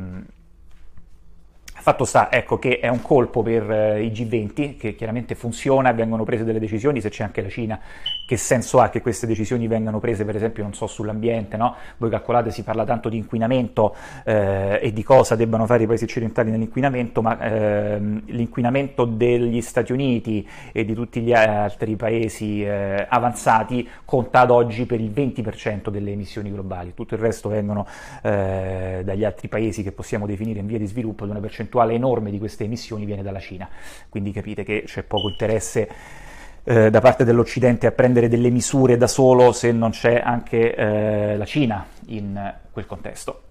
Fatto 1.80 2.04
sta, 2.04 2.30
ecco, 2.30 2.58
che 2.58 2.80
è 2.80 2.88
un 2.88 3.00
colpo 3.02 3.42
per 3.42 3.70
eh, 3.70 4.02
i 4.02 4.10
G20, 4.10 4.76
che 4.76 4.94
chiaramente 4.96 5.36
funziona, 5.36 5.92
vengono 5.92 6.24
prese 6.24 6.42
delle 6.42 6.58
decisioni, 6.58 7.00
se 7.00 7.08
c'è 7.08 7.22
anche 7.22 7.40
la 7.40 7.48
Cina, 7.48 7.78
che 8.26 8.36
senso 8.36 8.80
ha 8.80 8.88
che 8.88 9.00
queste 9.00 9.28
decisioni 9.28 9.68
vengano 9.68 10.00
prese, 10.00 10.24
per 10.24 10.34
esempio, 10.34 10.64
non 10.64 10.74
so, 10.74 10.88
sull'ambiente, 10.88 11.56
no? 11.56 11.76
Voi 11.98 12.10
calcolate, 12.10 12.50
si 12.50 12.64
parla 12.64 12.84
tanto 12.84 13.08
di 13.08 13.16
inquinamento 13.16 13.94
eh, 14.24 14.80
e 14.82 14.92
di 14.92 15.04
cosa 15.04 15.36
debbano 15.36 15.66
fare 15.66 15.84
i 15.84 15.86
paesi 15.86 16.04
occidentali 16.04 16.50
nell'inquinamento, 16.50 17.22
ma 17.22 17.38
eh, 17.40 17.98
l'inquinamento 18.26 19.04
degli 19.04 19.60
Stati 19.60 19.92
Uniti 19.92 20.46
e 20.72 20.84
di 20.84 20.94
tutti 20.94 21.20
gli 21.20 21.32
altri 21.32 21.94
paesi 21.94 22.64
eh, 22.64 23.06
avanzati 23.08 23.88
conta 24.04 24.40
ad 24.40 24.50
oggi 24.50 24.84
per 24.84 25.00
il 25.00 25.10
20% 25.10 25.90
delle 25.90 26.10
emissioni 26.10 26.50
globali, 26.50 26.92
tutto 26.92 27.14
il 27.14 27.20
resto 27.20 27.48
vengono 27.48 27.86
eh, 28.22 29.02
dagli 29.04 29.24
altri 29.24 29.46
paesi 29.46 29.84
che 29.84 29.92
possiamo 29.92 30.26
definire 30.26 30.58
in 30.58 30.66
via 30.66 30.78
di 30.78 30.86
sviluppo 30.86 31.24
di 31.24 31.30
una 31.30 31.40
percentuale 31.40 31.66
percentuale 31.68 31.94
enorme 31.94 32.30
di 32.30 32.38
queste 32.38 32.64
emissioni 32.64 33.04
viene 33.04 33.22
dalla 33.22 33.38
Cina, 33.38 33.68
quindi 34.08 34.32
capite 34.32 34.64
che 34.64 34.84
c'è 34.86 35.02
poco 35.02 35.28
interesse 35.28 35.88
eh, 36.64 36.90
da 36.90 37.00
parte 37.00 37.24
dell'Occidente 37.24 37.86
a 37.86 37.92
prendere 37.92 38.28
delle 38.28 38.50
misure 38.50 38.96
da 38.96 39.06
solo 39.06 39.52
se 39.52 39.70
non 39.70 39.90
c'è 39.90 40.20
anche 40.24 40.74
eh, 40.74 41.36
la 41.36 41.44
Cina 41.44 41.86
in 42.06 42.54
quel 42.72 42.86
contesto. 42.86 43.42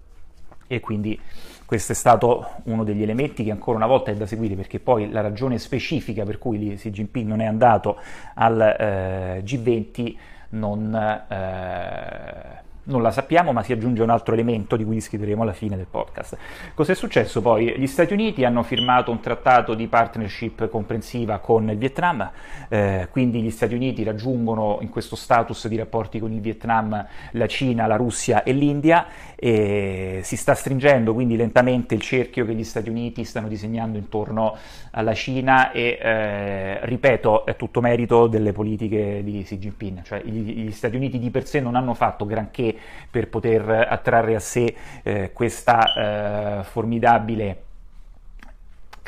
E 0.67 0.81
quindi 0.81 1.17
questo 1.65 1.93
è 1.93 1.95
stato 1.95 2.45
uno 2.63 2.83
degli 2.83 3.01
elementi 3.01 3.43
che 3.43 3.51
ancora 3.51 3.77
una 3.77 3.88
volta 3.88 4.12
è 4.12 4.15
da 4.15 4.25
seguire 4.25 4.55
perché 4.55 4.79
poi 4.79 5.09
la 5.12 5.21
ragione 5.21 5.59
specifica 5.59 6.24
per 6.24 6.38
cui 6.39 6.75
Xi 6.75 6.89
Jinping 6.91 7.27
non 7.27 7.39
è 7.39 7.45
andato 7.45 7.97
al 8.36 8.59
eh, 8.62 9.43
G20 9.45 10.15
non, 10.50 10.93
eh, 10.95 12.62
Non 12.88 13.01
la 13.01 13.12
sappiamo, 13.12 13.51
ma 13.51 13.63
si 13.63 13.74
aggiunge 13.74 14.01
un 14.01 14.10
altro 14.10 14.34
elemento 14.34 14.77
di 14.77 14.86
cui 14.86 14.96
discuteremo 14.96 15.41
alla 15.41 15.51
fine 15.51 15.75
del 15.75 15.88
podcast. 15.89 16.38
Cos'è 16.74 16.96
successo 16.96 17.41
poi? 17.41 17.74
Gli 17.77 17.86
Stati 17.86 18.13
Uniti 18.13 18.46
hanno 18.46 18.63
firmato 18.63 19.12
un 19.12 19.20
trattato 19.20 19.74
di 19.74 19.88
partnership 19.88 20.70
comprensiva 20.70 21.39
con 21.39 21.70
il 21.70 21.77
Vietnam, 21.77 22.32
eh, 22.70 23.10
quindi 23.12 23.41
gli 23.41 23.51
Stati 23.51 23.75
Uniti 23.75 24.03
raggiungono 24.03 24.77
in 24.79 24.89
questo 24.89 25.17
status 25.17 25.67
di 25.67 25.75
rapporti 25.75 26.20
con 26.20 26.32
il 26.32 26.39
Vietnam 26.39 27.06
la 27.32 27.48
Cina, 27.48 27.88
la 27.88 27.98
Russia 27.98 28.44
e 28.44 28.53
l'India 28.53 29.06
e 29.36 30.22
si 30.24 30.38
sta 30.38 30.56
stringendo 30.56 31.13
quindi 31.13 31.36
lentamente 31.36 31.94
il 31.94 32.01
cerchio 32.01 32.46
che 32.46 32.56
gli 32.56 32.63
Stati 32.63 32.89
Uniti 32.89 33.25
stanno 33.25 33.50
disegnando 33.50 33.98
intorno 33.98 34.56
alla 34.91 35.13
Cina 35.13 35.72
e 35.72 36.00
eh, 36.01 36.86
ripeto 36.86 37.46
è 37.46 37.56
tutto 37.58 37.82
merito 37.82 38.27
delle 38.27 38.53
politiche 38.53 39.22
di 39.24 39.44
Xi 39.44 39.58
Jinping, 39.58 40.03
cioè 40.03 40.22
gli, 40.24 40.63
gli 40.67 40.72
Stati 40.72 40.96
Uniti 40.96 41.20
di 41.20 41.29
per 41.29 41.46
sé 41.46 41.60
non 41.60 41.75
hanno 41.75 41.94
fatto 41.94 42.25
granché 42.25 42.75
per 43.10 43.29
poter 43.29 43.88
attrarre 43.89 44.36
a 44.36 44.39
sé 44.39 44.74
eh, 45.03 45.31
questa 45.34 46.60
eh, 46.60 46.63
formidabile 46.63 47.65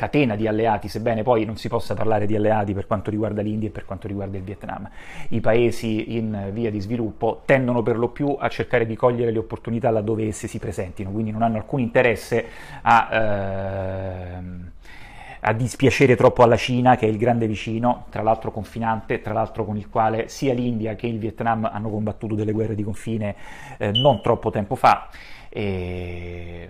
catena 0.00 0.34
di 0.34 0.46
alleati, 0.46 0.88
sebbene 0.88 1.22
poi 1.22 1.44
non 1.44 1.58
si 1.58 1.68
possa 1.68 1.92
parlare 1.92 2.24
di 2.24 2.34
alleati 2.34 2.72
per 2.72 2.86
quanto 2.86 3.10
riguarda 3.10 3.42
l'India 3.42 3.68
e 3.68 3.70
per 3.70 3.84
quanto 3.84 4.08
riguarda 4.08 4.38
il 4.38 4.42
Vietnam. 4.42 4.88
I 5.28 5.40
paesi 5.40 6.16
in 6.16 6.48
via 6.52 6.70
di 6.70 6.80
sviluppo 6.80 7.42
tendono 7.44 7.82
per 7.82 7.98
lo 7.98 8.08
più 8.08 8.34
a 8.38 8.48
cercare 8.48 8.86
di 8.86 8.96
cogliere 8.96 9.30
le 9.30 9.38
opportunità 9.38 9.90
laddove 9.90 10.26
esse 10.26 10.48
si 10.48 10.58
presentino, 10.58 11.10
quindi 11.10 11.30
non 11.30 11.42
hanno 11.42 11.58
alcun 11.58 11.80
interesse 11.80 12.46
a... 12.80 13.08
Ehm, 13.12 14.70
a 15.40 15.52
dispiacere 15.52 16.16
troppo 16.16 16.42
alla 16.42 16.56
Cina, 16.56 16.96
che 16.96 17.06
è 17.06 17.08
il 17.08 17.16
grande 17.16 17.46
vicino, 17.46 18.06
tra 18.10 18.22
l'altro 18.22 18.50
confinante, 18.50 19.20
tra 19.20 19.32
l'altro 19.32 19.64
con 19.64 19.76
il 19.76 19.88
quale 19.88 20.28
sia 20.28 20.52
l'India 20.52 20.94
che 20.94 21.06
il 21.06 21.18
Vietnam 21.18 21.68
hanno 21.70 21.90
combattuto 21.90 22.34
delle 22.34 22.52
guerre 22.52 22.74
di 22.74 22.82
confine 22.82 23.34
eh, 23.78 23.90
non 23.92 24.20
troppo 24.20 24.50
tempo 24.50 24.74
fa. 24.74 25.08
E 25.48 26.68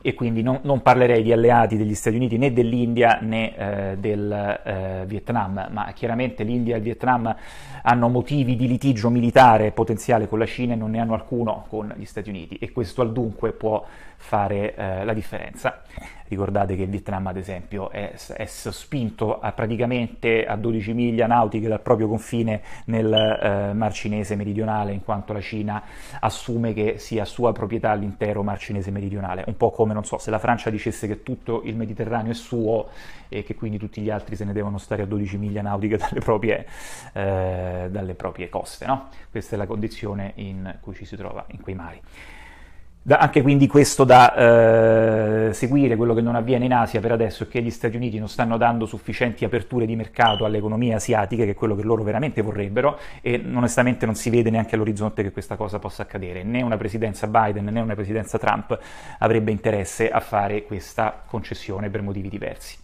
e 0.00 0.14
quindi 0.14 0.42
non, 0.42 0.60
non, 0.62 0.80
parlerei 0.80 1.22
di 1.22 1.32
alleati 1.32 1.76
degli 1.76 1.94
Stati 1.94 2.16
Uniti 2.16 2.38
né 2.38 2.52
dell'India 2.52 3.18
né 3.20 3.56
eh, 3.56 3.96
del 3.98 4.60
eh, 4.64 5.04
Vietnam, 5.06 5.68
ma 5.70 5.92
chiaramente 5.92 6.44
l'India 6.44 6.74
e 6.74 6.78
il 6.78 6.84
Vietnam 6.84 7.34
hanno 7.82 8.08
motivi 8.08 8.56
di 8.56 8.66
litigio 8.66 9.10
militare 9.10 9.72
potenziale 9.72 10.28
con 10.28 10.38
la 10.38 10.46
Cina 10.46 10.72
e 10.72 10.76
non 10.76 10.92
ne 10.92 11.00
hanno 11.00 11.14
alcuno 11.14 11.66
con 11.68 11.92
gli 11.96 12.04
Stati 12.04 12.30
Uniti 12.30 12.56
e 12.56 12.72
questo 12.72 13.02
al 13.02 13.12
dunque 13.12 13.52
può 13.52 13.84
fare 14.22 14.74
eh, 14.74 15.04
la 15.04 15.12
differenza. 15.12 15.82
Ricordate 16.28 16.76
che 16.76 16.84
il 16.84 16.88
Vietnam, 16.88 17.26
ad 17.26 17.36
esempio, 17.36 17.90
è, 17.90 18.14
è 18.36 18.46
sospinto 18.46 19.38
a 19.40 19.52
praticamente 19.52 20.46
a 20.46 20.56
12 20.56 20.94
miglia 20.94 21.26
nautiche 21.26 21.68
dal 21.68 21.82
proprio 21.82 22.08
confine 22.08 22.62
nel 22.86 23.12
eh, 23.12 23.74
Mar 23.74 23.92
Cinese 23.92 24.34
meridionale, 24.34 24.92
in 24.92 25.02
quanto 25.04 25.34
la 25.34 25.42
Cina 25.42 25.82
assume 26.20 26.72
che 26.72 26.94
sia 26.96 27.26
sua 27.26 27.52
proprietà 27.52 27.92
l'intero 27.92 28.42
Mar 28.42 28.58
Cinese 28.58 28.90
meridionale. 28.90 29.44
Un 29.46 29.56
po' 29.58 29.70
come, 29.82 29.94
non 29.94 30.04
so, 30.04 30.18
se 30.18 30.30
la 30.30 30.38
Francia 30.38 30.70
dicesse 30.70 31.08
che 31.08 31.24
tutto 31.24 31.62
il 31.64 31.74
Mediterraneo 31.74 32.30
è 32.30 32.34
suo 32.34 32.90
e 33.28 33.42
che 33.42 33.56
quindi 33.56 33.78
tutti 33.78 34.00
gli 34.00 34.10
altri 34.10 34.36
se 34.36 34.44
ne 34.44 34.52
devono 34.52 34.78
stare 34.78 35.02
a 35.02 35.06
12 35.06 35.36
miglia 35.38 35.60
nautiche 35.60 35.96
dalle 35.98 36.20
proprie, 36.20 36.66
eh, 37.12 37.88
dalle 37.90 38.14
proprie 38.14 38.48
coste. 38.48 38.86
No? 38.86 39.08
Questa 39.28 39.56
è 39.56 39.58
la 39.58 39.66
condizione 39.66 40.32
in 40.36 40.76
cui 40.80 40.94
ci 40.94 41.04
si 41.04 41.16
trova 41.16 41.44
in 41.48 41.60
quei 41.60 41.74
mari. 41.74 42.00
Da, 43.04 43.16
anche 43.16 43.42
quindi 43.42 43.66
questo 43.66 44.04
da 44.04 45.48
eh, 45.48 45.52
seguire, 45.52 45.96
quello 45.96 46.14
che 46.14 46.20
non 46.20 46.36
avviene 46.36 46.66
in 46.66 46.72
Asia 46.72 47.00
per 47.00 47.10
adesso 47.10 47.42
è 47.42 47.48
che 47.48 47.60
gli 47.60 47.70
Stati 47.70 47.96
Uniti 47.96 48.20
non 48.20 48.28
stanno 48.28 48.56
dando 48.56 48.86
sufficienti 48.86 49.44
aperture 49.44 49.86
di 49.86 49.96
mercato 49.96 50.44
alle 50.44 50.58
economie 50.58 50.94
asiatiche, 50.94 51.44
che 51.44 51.50
è 51.50 51.54
quello 51.54 51.74
che 51.74 51.82
loro 51.82 52.04
veramente 52.04 52.42
vorrebbero, 52.42 53.00
e 53.20 53.42
onestamente 53.44 54.06
non 54.06 54.14
si 54.14 54.30
vede 54.30 54.50
neanche 54.50 54.76
all'orizzonte 54.76 55.24
che 55.24 55.32
questa 55.32 55.56
cosa 55.56 55.80
possa 55.80 56.02
accadere. 56.02 56.44
Né 56.44 56.62
una 56.62 56.76
presidenza 56.76 57.26
Biden 57.26 57.64
né 57.64 57.80
una 57.80 57.94
presidenza 57.94 58.38
Trump 58.38 58.78
avrebbe 59.18 59.50
interesse 59.50 60.08
a 60.08 60.20
fare 60.20 60.62
questa 60.62 61.24
concessione 61.26 61.90
per 61.90 62.02
motivi 62.02 62.28
diversi. 62.28 62.76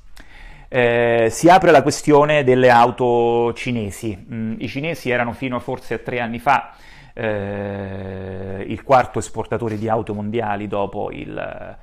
Eh, 0.67 1.29
si 1.31 1.49
apre 1.49 1.71
la 1.71 1.83
questione 1.83 2.43
delle 2.43 2.71
auto 2.71 3.53
cinesi. 3.55 4.27
Mm, 4.33 4.55
I 4.59 4.67
cinesi 4.67 5.11
erano 5.11 5.33
fino 5.33 5.55
a 5.55 5.61
forse 5.61 5.95
a 5.95 5.99
tre 5.99 6.19
anni 6.19 6.41
fa 6.41 6.75
eh, 7.19 8.65
il 8.67 8.83
quarto 8.85 9.19
esportatore 9.19 9.77
di 9.77 9.89
auto 9.89 10.15
mondiali 10.15 10.69
dopo 10.69 11.11
il, 11.11 11.77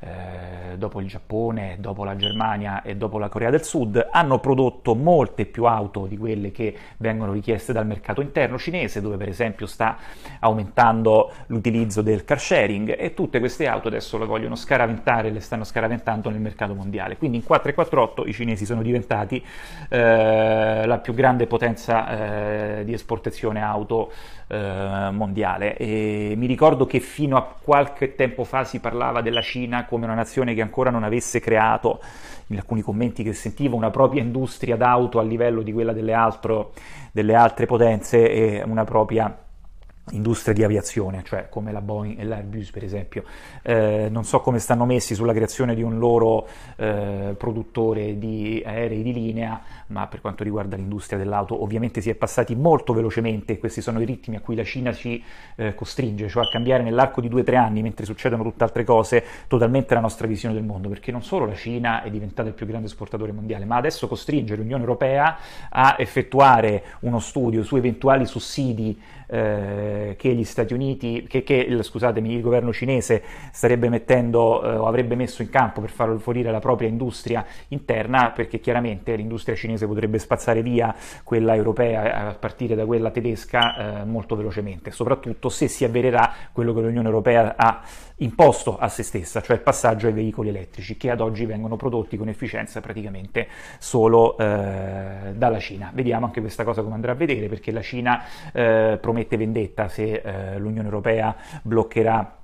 eh, 0.00 0.78
dopo 0.78 1.00
il 1.00 1.08
Giappone, 1.08 1.76
dopo 1.80 2.04
la 2.04 2.16
Germania 2.16 2.82
e 2.82 2.96
dopo 2.96 3.18
la 3.18 3.28
Corea 3.28 3.50
del 3.50 3.64
Sud, 3.64 4.08
hanno 4.10 4.38
prodotto 4.38 4.94
molte 4.94 5.44
più 5.44 5.64
auto 5.64 6.06
di 6.06 6.16
quelle 6.16 6.52
che 6.52 6.74
vengono 6.98 7.32
richieste 7.32 7.72
dal 7.72 7.84
mercato 7.84 8.20
interno 8.20 8.56
cinese, 8.58 9.00
dove 9.00 9.16
per 9.16 9.28
esempio 9.28 9.66
sta 9.66 9.98
aumentando 10.38 11.32
l'utilizzo 11.46 12.00
del 12.00 12.24
car 12.24 12.40
sharing 12.40 12.94
e 12.96 13.12
tutte 13.12 13.40
queste 13.40 13.66
auto 13.66 13.88
adesso 13.88 14.16
le 14.18 14.26
vogliono 14.26 14.54
scaraventare, 14.54 15.30
le 15.30 15.40
stanno 15.40 15.64
scaraventando 15.64 16.30
nel 16.30 16.40
mercato 16.40 16.74
mondiale. 16.74 17.16
Quindi 17.16 17.38
in 17.38 17.42
448 17.42 18.24
i 18.26 18.32
cinesi 18.32 18.64
sono 18.64 18.82
diventati 18.82 19.44
eh, 19.88 20.86
la 20.86 20.98
più 20.98 21.12
grande 21.12 21.46
potenza 21.46 22.78
eh, 22.78 22.84
di 22.84 22.92
esportazione 22.92 23.60
auto 23.60 24.12
eh, 24.48 25.10
mondiale. 25.12 25.76
E 25.76 26.34
mi 26.36 26.46
ricordo 26.46 26.86
che 26.86 27.00
fino 27.00 27.36
a 27.36 27.54
qualche 27.60 28.14
tempo 28.14 28.44
fa 28.44 28.64
si 28.64 28.80
parlava 28.80 29.20
della 29.20 29.42
Cina 29.42 29.84
come 29.84 30.04
una 30.04 30.14
nazione 30.14 30.54
che 30.54 30.62
ancora 30.62 30.90
non 30.90 31.04
avesse 31.04 31.40
creato, 31.40 32.00
in 32.48 32.56
alcuni 32.56 32.80
commenti 32.82 33.22
che 33.22 33.32
sentivo, 33.32 33.76
una 33.76 33.90
propria 33.90 34.22
industria 34.22 34.76
d'auto 34.76 35.18
a 35.18 35.22
livello 35.22 35.62
di 35.62 35.72
quella 35.72 35.92
delle, 35.92 36.14
altro, 36.14 36.72
delle 37.12 37.34
altre 37.34 37.66
potenze 37.66 38.30
e 38.30 38.62
una 38.64 38.84
propria 38.84 39.36
industria 40.12 40.54
di 40.54 40.64
aviazione, 40.64 41.22
cioè 41.24 41.48
come 41.48 41.72
la 41.72 41.80
Boeing 41.80 42.18
e 42.18 42.24
l'Airbus 42.24 42.70
per 42.70 42.84
esempio. 42.84 43.24
Eh, 43.62 44.08
non 44.10 44.24
so 44.24 44.40
come 44.40 44.58
stanno 44.58 44.84
messi 44.84 45.14
sulla 45.14 45.32
creazione 45.32 45.74
di 45.74 45.82
un 45.82 45.98
loro 45.98 46.46
eh, 46.76 47.34
produttore 47.36 48.18
di 48.18 48.62
aerei 48.64 49.02
di 49.02 49.12
linea, 49.12 49.60
ma 49.88 50.06
per 50.06 50.20
quanto 50.20 50.44
riguarda 50.44 50.76
l'industria 50.76 51.18
dell'auto 51.18 51.62
ovviamente 51.62 52.00
si 52.00 52.10
è 52.10 52.14
passati 52.14 52.54
molto 52.54 52.92
velocemente 52.92 53.54
e 53.54 53.58
questi 53.58 53.80
sono 53.80 54.00
i 54.00 54.04
ritmi 54.04 54.36
a 54.36 54.40
cui 54.40 54.54
la 54.54 54.64
Cina 54.64 54.92
ci 54.92 55.22
eh, 55.56 55.74
costringe, 55.74 56.28
cioè 56.28 56.44
a 56.44 56.48
cambiare 56.48 56.82
nell'arco 56.82 57.20
di 57.20 57.28
due 57.28 57.40
o 57.40 57.44
tre 57.44 57.56
anni, 57.56 57.82
mentre 57.82 58.04
succedono 58.04 58.42
tutte 58.42 58.64
altre 58.64 58.84
cose, 58.84 59.24
totalmente 59.46 59.94
la 59.94 60.00
nostra 60.00 60.26
visione 60.26 60.54
del 60.54 60.64
mondo, 60.64 60.88
perché 60.88 61.12
non 61.12 61.22
solo 61.22 61.46
la 61.46 61.54
Cina 61.54 62.02
è 62.02 62.10
diventata 62.10 62.48
il 62.48 62.54
più 62.54 62.66
grande 62.66 62.86
esportatore 62.86 63.32
mondiale, 63.32 63.64
ma 63.64 63.76
adesso 63.76 64.08
costringe 64.08 64.56
l'Unione 64.56 64.82
Europea 64.82 65.38
a 65.68 65.96
effettuare 65.98 66.82
uno 67.00 67.18
studio 67.18 67.62
su 67.62 67.76
eventuali 67.76 68.26
sussidi 68.26 68.98
eh, 69.98 70.16
che 70.16 70.34
gli 70.34 70.44
Stati 70.44 70.72
Uniti, 70.72 71.26
che, 71.28 71.42
che 71.42 71.54
il, 71.54 72.40
governo 72.40 72.72
cinese 72.72 73.22
starebbe 73.52 73.88
mettendo 73.88 74.62
eh, 74.62 74.76
o 74.76 74.86
avrebbe 74.86 75.14
messo 75.14 75.42
in 75.42 75.50
campo 75.50 75.80
per 75.80 75.90
far 75.90 76.16
favorire 76.18 76.50
la 76.50 76.60
propria 76.60 76.88
industria 76.88 77.44
interna, 77.68 78.30
perché 78.30 78.60
chiaramente 78.60 79.14
l'industria 79.16 79.54
cinese 79.54 79.86
potrebbe 79.86 80.18
spazzare 80.18 80.62
via 80.62 80.94
quella 81.24 81.54
europea 81.54 82.28
a 82.28 82.34
partire 82.34 82.74
da 82.74 82.86
quella 82.86 83.10
tedesca 83.10 84.00
eh, 84.00 84.04
molto 84.04 84.36
velocemente, 84.36 84.90
soprattutto 84.90 85.48
se 85.48 85.68
si 85.68 85.84
avvererà 85.84 86.32
quello 86.52 86.72
che 86.72 86.80
l'Unione 86.80 87.08
Europea 87.08 87.54
ha 87.56 87.82
imposto 88.18 88.78
a 88.78 88.88
se 88.88 89.02
stessa, 89.02 89.40
cioè 89.40 89.56
il 89.56 89.62
passaggio 89.62 90.06
ai 90.06 90.12
veicoli 90.12 90.48
elettrici, 90.48 90.96
che 90.96 91.10
ad 91.10 91.20
oggi 91.20 91.44
vengono 91.44 91.76
prodotti 91.76 92.16
con 92.16 92.28
efficienza 92.28 92.80
praticamente 92.80 93.48
solo 93.78 94.36
eh, 94.38 95.32
dalla 95.34 95.58
Cina. 95.58 95.90
Vediamo 95.94 96.26
anche 96.26 96.40
questa 96.40 96.64
cosa 96.64 96.82
come 96.82 96.94
andrà 96.94 97.12
a 97.12 97.16
vedere, 97.16 97.48
perché 97.48 97.70
la 97.70 97.82
Cina 97.82 98.24
eh, 98.52 98.98
promette 99.00 99.36
vendetta 99.36 99.88
se 99.88 100.22
eh, 100.24 100.58
l'Unione 100.58 100.86
Europea 100.86 101.36
bloccherà 101.62 102.37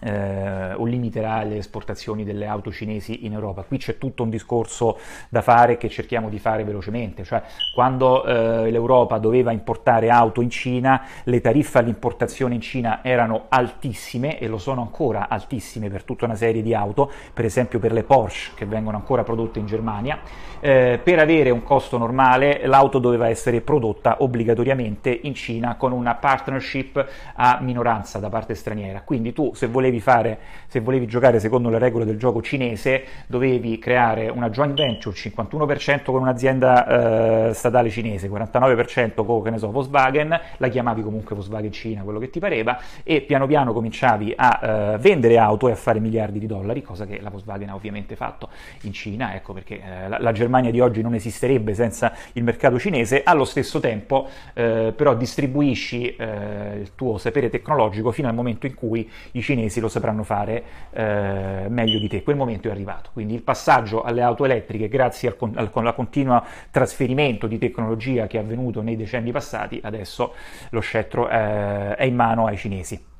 eh, 0.00 0.74
o 0.74 0.84
limiterà 0.84 1.42
le 1.42 1.58
esportazioni 1.58 2.24
delle 2.24 2.46
auto 2.46 2.70
cinesi 2.70 3.24
in 3.26 3.32
Europa. 3.32 3.62
Qui 3.62 3.78
c'è 3.78 3.98
tutto 3.98 4.22
un 4.22 4.30
discorso 4.30 4.98
da 5.28 5.42
fare 5.42 5.76
che 5.76 5.88
cerchiamo 5.88 6.28
di 6.28 6.38
fare 6.38 6.64
velocemente, 6.64 7.24
cioè 7.24 7.42
quando 7.74 8.24
eh, 8.24 8.70
l'Europa 8.70 9.18
doveva 9.18 9.52
importare 9.52 10.10
auto 10.10 10.40
in 10.40 10.50
Cina, 10.50 11.02
le 11.24 11.40
tariffe 11.40 11.78
all'importazione 11.78 12.54
in 12.54 12.60
Cina 12.60 13.02
erano 13.02 13.46
altissime 13.48 14.38
e 14.38 14.48
lo 14.48 14.58
sono 14.58 14.82
ancora 14.82 15.28
altissime 15.28 15.88
per 15.88 16.04
tutta 16.04 16.24
una 16.24 16.34
serie 16.34 16.62
di 16.62 16.74
auto, 16.74 17.10
per 17.32 17.44
esempio 17.44 17.78
per 17.78 17.92
le 17.92 18.02
Porsche 18.02 18.52
che 18.54 18.66
vengono 18.66 18.96
ancora 18.96 19.22
prodotte 19.22 19.58
in 19.58 19.66
Germania. 19.66 20.18
Eh, 20.60 20.98
per 21.02 21.18
avere 21.18 21.50
un 21.50 21.62
costo 21.62 21.98
normale 21.98 22.66
l'auto 22.66 22.98
doveva 22.98 23.28
essere 23.28 23.60
prodotta 23.60 24.16
obbligatoriamente 24.20 25.10
in 25.22 25.34
Cina 25.34 25.76
con 25.76 25.92
una 25.92 26.14
partnership 26.14 27.06
a 27.34 27.58
minoranza 27.60 28.18
da 28.18 28.28
parte 28.28 28.54
straniera. 28.54 29.02
Quindi 29.02 29.32
tu 29.32 29.52
se 29.54 29.66
volevi 29.66 29.85
volevi 29.86 30.00
fare, 30.00 30.38
se 30.66 30.80
volevi 30.80 31.06
giocare 31.06 31.38
secondo 31.38 31.68
le 31.68 31.78
regole 31.78 32.04
del 32.04 32.18
gioco 32.18 32.42
cinese, 32.42 33.04
dovevi 33.26 33.78
creare 33.78 34.28
una 34.28 34.50
joint 34.50 34.74
venture 34.74 35.14
51% 35.14 36.04
con 36.04 36.22
un'azienda 36.22 37.48
eh, 37.48 37.54
statale 37.54 37.88
cinese, 37.90 38.28
49% 38.28 39.24
con 39.24 39.42
che 39.42 39.50
ne 39.50 39.58
so, 39.58 39.70
Volkswagen, 39.70 40.40
la 40.56 40.68
chiamavi 40.68 41.02
comunque 41.02 41.34
Volkswagen 41.36 41.72
Cina, 41.72 42.02
quello 42.02 42.18
che 42.18 42.30
ti 42.30 42.40
pareva, 42.40 42.78
e 43.04 43.20
piano 43.20 43.46
piano 43.46 43.72
cominciavi 43.72 44.34
a 44.36 44.60
eh, 44.94 44.98
vendere 44.98 45.38
auto 45.38 45.68
e 45.68 45.72
a 45.72 45.76
fare 45.76 46.00
miliardi 46.00 46.38
di 46.38 46.46
dollari, 46.46 46.82
cosa 46.82 47.06
che 47.06 47.20
la 47.20 47.30
Volkswagen 47.30 47.68
ha 47.68 47.74
ovviamente 47.74 48.16
fatto 48.16 48.48
in 48.82 48.92
Cina, 48.92 49.34
ecco 49.34 49.52
perché 49.52 49.80
eh, 49.80 50.08
la, 50.08 50.18
la, 50.18 50.32
Germania 50.32 50.70
di 50.70 50.80
oggi 50.80 51.00
non 51.00 51.14
esisterebbe 51.14 51.74
senza 51.74 52.12
il 52.32 52.42
mercato 52.42 52.78
cinese, 52.78 53.22
allo 53.22 53.44
stesso 53.44 53.78
tempo 53.78 54.28
eh, 54.54 54.92
però 54.94 55.14
distribuisci 55.14 56.16
eh, 56.16 56.78
il 56.80 56.94
tuo 56.94 57.18
sapere 57.18 57.48
tecnologico 57.48 58.10
fino 58.10 58.28
al 58.28 58.34
momento 58.34 58.66
in 58.66 58.74
cui 58.74 59.08
i 59.32 59.40
cinesi 59.40 59.75
lo 59.80 59.88
sapranno 59.88 60.22
fare 60.22 60.62
eh, 60.90 61.66
meglio 61.68 61.98
di 61.98 62.08
te, 62.08 62.22
quel 62.22 62.36
momento 62.36 62.68
è 62.68 62.70
arrivato, 62.70 63.10
quindi 63.12 63.34
il 63.34 63.42
passaggio 63.42 64.02
alle 64.02 64.22
auto 64.22 64.44
elettriche 64.44 64.88
grazie 64.88 65.28
al, 65.28 65.50
al, 65.54 65.70
al 65.72 65.94
continuo 65.94 66.44
trasferimento 66.70 67.46
di 67.46 67.58
tecnologia 67.58 68.26
che 68.26 68.38
è 68.38 68.40
avvenuto 68.40 68.82
nei 68.82 68.96
decenni 68.96 69.32
passati, 69.32 69.80
adesso 69.82 70.34
lo 70.70 70.80
scettro 70.80 71.28
eh, 71.28 71.94
è 71.94 72.04
in 72.04 72.14
mano 72.14 72.46
ai 72.46 72.56
cinesi. 72.56 73.14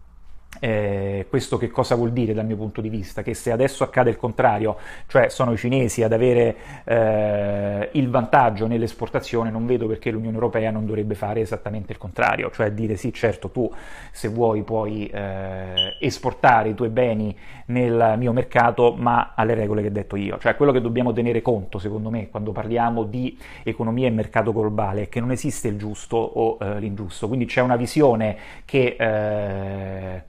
Eh, 0.58 1.26
questo 1.28 1.56
che 1.58 1.68
cosa 1.68 1.94
vuol 1.94 2.12
dire 2.12 2.32
dal 2.32 2.46
mio 2.46 2.56
punto 2.56 2.80
di 2.80 2.88
vista? 2.88 3.22
Che 3.22 3.34
se 3.34 3.50
adesso 3.50 3.84
accade 3.84 4.10
il 4.10 4.16
contrario, 4.16 4.76
cioè 5.06 5.28
sono 5.28 5.52
i 5.52 5.56
cinesi 5.56 6.02
ad 6.02 6.12
avere 6.12 6.56
eh, 6.84 7.88
il 7.92 8.08
vantaggio 8.10 8.66
nell'esportazione, 8.66 9.50
non 9.50 9.66
vedo 9.66 9.86
perché 9.86 10.10
l'Unione 10.10 10.34
Europea 10.34 10.70
non 10.70 10.86
dovrebbe 10.86 11.14
fare 11.14 11.40
esattamente 11.40 11.92
il 11.92 11.98
contrario, 11.98 12.50
cioè 12.50 12.72
dire 12.72 12.96
sì, 12.96 13.12
certo 13.12 13.50
tu 13.50 13.70
se 14.10 14.28
vuoi 14.28 14.62
puoi 14.62 15.06
eh, 15.06 15.96
esportare 16.00 16.70
i 16.70 16.75
tuoi 16.75 16.88
beni 16.88 17.36
nel 17.66 18.14
mio 18.16 18.32
mercato, 18.32 18.94
ma 18.96 19.32
alle 19.34 19.54
regole 19.54 19.82
che 19.82 19.88
ho 19.88 19.92
detto 19.92 20.16
io. 20.16 20.38
Cioè 20.38 20.56
quello 20.56 20.72
che 20.72 20.80
dobbiamo 20.80 21.12
tenere 21.12 21.42
conto, 21.42 21.78
secondo 21.78 22.10
me, 22.10 22.28
quando 22.30 22.52
parliamo 22.52 23.04
di 23.04 23.36
economia 23.62 24.06
e 24.06 24.10
mercato 24.10 24.52
globale 24.52 25.02
è 25.02 25.08
che 25.08 25.20
non 25.20 25.30
esiste 25.30 25.68
il 25.68 25.76
giusto 25.76 26.16
o 26.16 26.58
eh, 26.60 26.78
l'ingiusto, 26.80 27.26
quindi 27.28 27.46
c'è 27.46 27.60
una 27.60 27.76
visione 27.76 28.36
che 28.64 28.96
eh, 28.98 30.22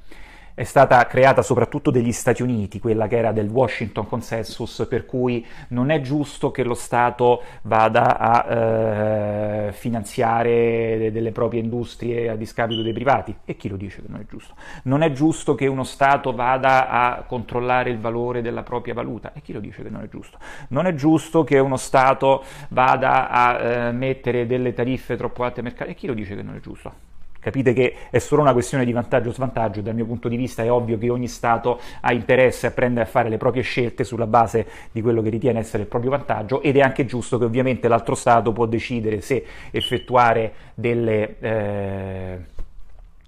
è 0.57 0.63
stata 0.63 1.05
creata 1.05 1.43
soprattutto 1.43 1.91
dagli 1.91 2.11
Stati 2.11 2.41
Uniti, 2.41 2.79
quella 2.79 3.05
che 3.05 3.15
era 3.15 3.31
del 3.31 3.47
Washington 3.47 4.07
Consensus, 4.07 4.87
per 4.89 5.05
cui 5.05 5.45
non 5.67 5.91
è 5.91 6.01
giusto 6.01 6.49
che 6.49 6.63
lo 6.63 6.73
Stato 6.73 7.43
vada 7.61 8.17
a 8.17 9.67
eh, 9.67 9.71
finanziare 9.73 11.11
delle 11.11 11.31
proprie 11.31 11.61
industrie 11.61 12.29
a 12.29 12.35
discapito 12.35 12.81
dei 12.81 12.91
privati. 12.91 13.35
E 13.45 13.55
chi 13.55 13.69
lo 13.69 13.77
dice 13.77 14.01
che 14.01 14.07
non 14.09 14.19
è 14.19 14.25
giusto? 14.27 14.55
Non 14.85 15.03
è 15.03 15.11
giusto 15.11 15.53
che 15.53 15.67
uno 15.67 15.83
Stato 15.83 16.33
vada 16.33 16.89
a 16.89 17.21
controllare 17.21 17.91
il 17.91 17.99
valore 17.99 18.41
della 18.41 18.63
propria 18.63 18.95
valuta. 18.95 19.33
E 19.33 19.43
chi 19.43 19.53
lo 19.53 19.59
dice 19.59 19.83
che 19.83 19.89
non 19.89 20.01
è 20.01 20.07
giusto? 20.07 20.39
Non 20.69 20.87
è 20.87 20.95
giusto 20.95 21.43
che 21.43 21.59
uno 21.59 21.77
Stato 21.77 22.43
vada 22.69 23.29
a 23.29 23.59
eh, 23.59 23.91
mettere 23.91 24.47
delle 24.47 24.73
tariffe 24.73 25.17
troppo 25.17 25.43
alte 25.43 25.59
al 25.59 25.65
mercato. 25.65 25.91
E 25.91 25.93
chi 25.93 26.07
lo 26.07 26.15
dice 26.15 26.35
che 26.35 26.41
non 26.41 26.55
è 26.55 26.59
giusto? 26.59 27.16
Capite 27.39 27.73
che 27.73 27.93
è 28.09 28.19
solo 28.19 28.41
una 28.41 28.53
questione 28.53 28.85
di 28.85 28.91
vantaggio 28.91 29.29
o 29.29 29.33
svantaggio, 29.33 29.81
dal 29.81 29.95
mio 29.95 30.05
punto 30.05 30.27
di 30.27 30.35
vista 30.35 30.63
è 30.63 30.71
ovvio 30.71 30.97
che 30.97 31.09
ogni 31.09 31.27
Stato 31.27 31.79
ha 32.01 32.11
interesse 32.13 32.67
a 32.67 32.71
prendere 32.71 33.05
a 33.05 33.09
fare 33.09 33.29
le 33.29 33.37
proprie 33.37 33.63
scelte 33.63 34.03
sulla 34.03 34.27
base 34.27 34.65
di 34.91 35.01
quello 35.01 35.21
che 35.21 35.29
ritiene 35.29 35.59
essere 35.59 35.83
il 35.83 35.89
proprio 35.89 36.11
vantaggio 36.11 36.61
ed 36.61 36.77
è 36.77 36.81
anche 36.81 37.05
giusto 37.05 37.37
che 37.37 37.45
ovviamente 37.45 37.87
l'altro 37.87 38.15
Stato 38.15 38.51
può 38.51 38.65
decidere 38.65 39.21
se 39.21 39.45
effettuare 39.71 40.53
delle... 40.73 41.35
Eh, 41.39 42.55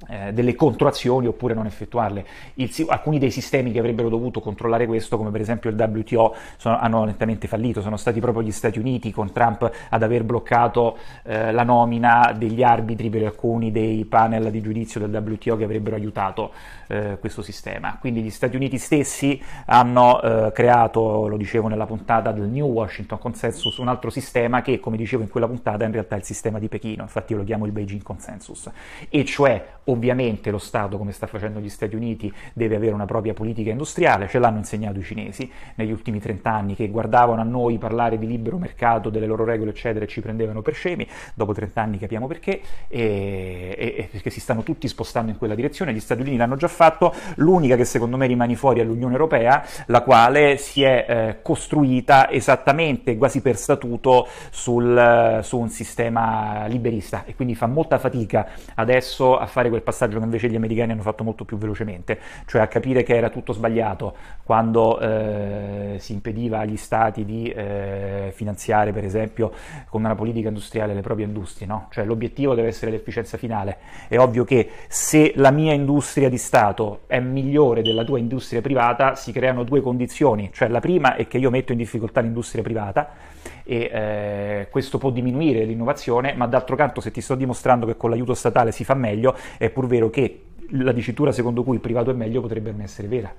eh, 0.08 0.32
delle 0.32 0.56
controazioni 0.56 1.28
oppure 1.28 1.54
non 1.54 1.66
effettuarle. 1.66 2.26
Il, 2.56 2.72
alcuni 2.88 3.20
dei 3.20 3.32
sistemi 3.32 3.72
che 3.72 3.80
avrebbero 3.80 4.10
dovuto 4.10 4.40
controllare 4.40 4.86
questo, 4.86 5.18
come 5.18 5.30
per 5.30 5.42
esempio 5.42 5.70
il 5.70 5.76
WTO, 5.76 6.36
sono, 6.58 6.80
hanno 6.80 7.04
nettamente 7.04 7.48
fallito, 7.48 7.82
sono 7.82 7.98
stati 7.98 8.20
proprio 8.20 8.44
gli 8.44 8.52
Stati 8.52 8.80
Uniti 8.80 9.12
con 9.12 9.32
Trump 9.32 9.70
ad 9.90 10.04
aver 10.04 10.24
bloccato 10.24 10.98
eh, 11.24 11.52
la 11.52 11.64
nomina 11.64 12.34
degli 12.38 12.64
arbitri 12.64 13.10
per 13.10 13.26
alcuni 13.26 13.72
dei 13.72 14.06
panel 14.06 14.50
di 14.52 14.62
giudizio 14.62 15.00
del 15.00 15.22
WTO 15.22 15.58
che 15.58 15.64
avrebbero 15.66 15.96
aiutato 15.96 16.52
eh, 16.88 17.18
questo 17.20 17.42
sistema. 17.42 17.98
Quindi 18.00 18.22
gli 18.22 18.30
Stati 18.30 18.56
Uniti 18.56 18.78
stessi 18.78 19.42
hanno 19.66 20.22
eh, 20.22 20.52
creato, 20.54 21.28
lo 21.28 21.38
dicevo 21.38 21.68
nella 21.68 21.86
puntata 21.86 22.32
del 22.32 22.48
New 22.48 22.68
Washington 22.68 23.20
Consensus, 23.20 23.78
un 23.78 23.88
altro 23.88 24.10
sistema 24.10 24.62
che, 24.62 24.80
come 24.80 24.98
dicevo 24.98 25.24
in 25.24 25.30
quella 25.30 25.48
puntata, 25.48 25.84
in 25.86 25.92
realtà 25.92 26.16
è 26.16 26.20
il 26.20 26.24
sistema 26.24 26.58
di 26.58 26.68
Pechino, 26.68 27.04
infatti 27.04 27.34
io 27.34 27.40
lo 27.40 27.44
chiamo 27.44 27.66
il 27.66 27.72
Beijing 27.72 28.02
Consensus, 28.02 28.70
e 29.10 29.26
cioè 29.26 29.64
Ovviamente 29.90 30.52
lo 30.52 30.60
Stato, 30.60 30.98
come 30.98 31.12
sta 31.12 31.26
facendo 31.28 31.60
gli 31.60 31.70
Stati 31.70 31.96
Uniti, 31.96 32.32
deve 32.54 32.76
avere 32.76 32.94
una 32.94 33.06
propria 33.06 33.34
politica 33.34 33.72
industriale, 33.72 34.28
ce 34.28 34.38
l'hanno 34.40 34.58
insegnato 34.58 35.00
i 35.00 35.04
cinesi 35.04 35.50
negli 35.76 35.92
ultimi 35.92 36.20
30 36.20 36.52
anni 36.52 36.76
che 36.76 36.90
guardavano 36.90 37.42
a 37.42 37.44
noi 37.44 37.78
parlare 37.78 38.18
di 38.18 38.28
libero 38.28 38.58
mercato, 38.58 39.10
delle 39.10 39.26
loro 39.26 39.44
regole, 39.44 39.72
eccetera, 39.72 40.06
e 40.06 40.08
ci 40.08 40.22
prendevano 40.22 40.62
per 40.62 40.74
scemi. 40.76 41.08
Dopo 41.34 41.54
30 41.54 41.82
anni 41.82 41.98
capiamo 41.98 42.28
perché, 42.28 42.62
e, 42.88 43.76
e, 43.78 44.10
perché 44.12 44.30
si 44.30 44.40
stanno 44.40 44.64
tutti 44.64 44.88
spostando 44.88 45.32
in 45.32 45.38
quella 45.38 45.56
direzione. 45.56 45.94
Gli 45.94 46.00
Stati 46.00 46.22
Uniti 46.22 46.38
l'hanno 46.38 46.56
già 46.56 46.68
fatto, 46.68 47.14
l'unica 47.36 47.76
che 47.76 47.86
secondo 47.86 48.16
me 48.18 48.28
rimane 48.28 48.56
fuori 48.56 48.80
è 48.82 48.84
l'Unione 48.84 49.14
Europea, 49.14 49.66
la 49.88 50.02
quale 50.02 50.58
si 50.58 50.84
è 50.84 51.06
eh, 51.08 51.42
costruita 51.42 52.30
esattamente, 52.30 53.18
quasi 53.18 53.42
per 53.42 53.56
statuto, 53.56 54.28
sul, 54.52 55.40
su 55.42 55.58
un 55.58 55.70
sistema 55.70 56.66
liberista 56.68 57.24
e 57.26 57.36
quindi 57.36 57.56
fa 57.56 57.68
molta 57.68 57.98
fatica 57.98 58.48
adesso 58.76 59.38
a 59.38 59.46
fare 59.46 59.70
quel 59.70 59.79
quel 59.80 59.82
passaggio 59.82 60.18
che 60.20 60.24
invece 60.24 60.50
gli 60.50 60.56
americani 60.56 60.92
hanno 60.92 61.02
fatto 61.02 61.24
molto 61.24 61.46
più 61.46 61.58
velocemente, 61.58 62.20
cioè 62.46 62.62
a 62.62 62.68
capire 62.68 63.04
che 63.04 63.16
era 63.16 63.30
tutto 63.30 63.54
sbagliato 63.54 64.16
quando 64.44 65.00
eh, 65.00 65.96
si 66.00 66.14
impediva 66.14 66.60
agli 66.60 66.78
stati 66.78 67.26
di 67.26 67.50
eh, 67.50 68.32
finanziare, 68.34 68.92
per 68.92 69.04
esempio, 69.04 69.52
con 69.90 70.04
una 70.04 70.16
politica 70.16 70.50
industriale 70.50 70.94
le 70.94 71.02
proprie 71.02 71.26
industrie, 71.26 71.68
no? 71.68 71.88
Cioè 71.90 72.06
l'obiettivo 72.06 72.54
deve 72.54 72.68
essere 72.68 72.92
l'efficienza 72.92 73.38
finale. 73.38 73.78
È 74.08 74.18
ovvio 74.18 74.44
che 74.44 74.70
se 74.88 75.34
la 75.36 75.52
mia 75.52 75.74
industria 75.74 76.30
di 76.30 76.38
Stato 76.38 77.02
è 77.08 77.20
migliore 77.20 77.82
della 77.82 78.04
tua 78.04 78.20
industria 78.20 78.62
privata, 78.62 79.16
si 79.16 79.32
creano 79.32 79.64
due 79.64 79.82
condizioni, 79.82 80.50
cioè 80.54 80.68
la 80.68 80.80
prima 80.80 81.16
è 81.16 81.28
che 81.28 81.38
io 81.38 81.50
metto 81.50 81.72
in 81.72 81.78
difficoltà 81.78 82.22
l'industria 82.22 82.64
privata 82.64 83.38
e 83.70 83.90
eh, 83.94 84.68
questo 84.72 84.98
può 84.98 85.12
diminuire 85.12 85.64
l'innovazione, 85.64 86.34
ma 86.34 86.48
d'altro 86.48 86.76
canto 86.76 87.02
se 87.02 87.12
ti 87.12 87.22
sto 87.22 87.36
dimostrando 87.36 87.86
che 87.86 87.96
con 87.96 88.10
l'aiuto 88.10 88.34
statale 88.34 88.72
si 88.72 88.84
fa 88.84 88.96
meglio, 88.96 89.36
è 89.60 89.70
pur 89.70 89.86
vero 89.86 90.10
che 90.10 90.46
la 90.72 90.92
dicitura 90.92 91.32
secondo 91.32 91.64
cui 91.64 91.76
il 91.76 91.82
privato 91.82 92.10
è 92.10 92.14
meglio 92.16 92.42
potrebbe 92.42 92.72
non 92.72 92.82
essere 92.82 93.08
vera. 93.08 93.32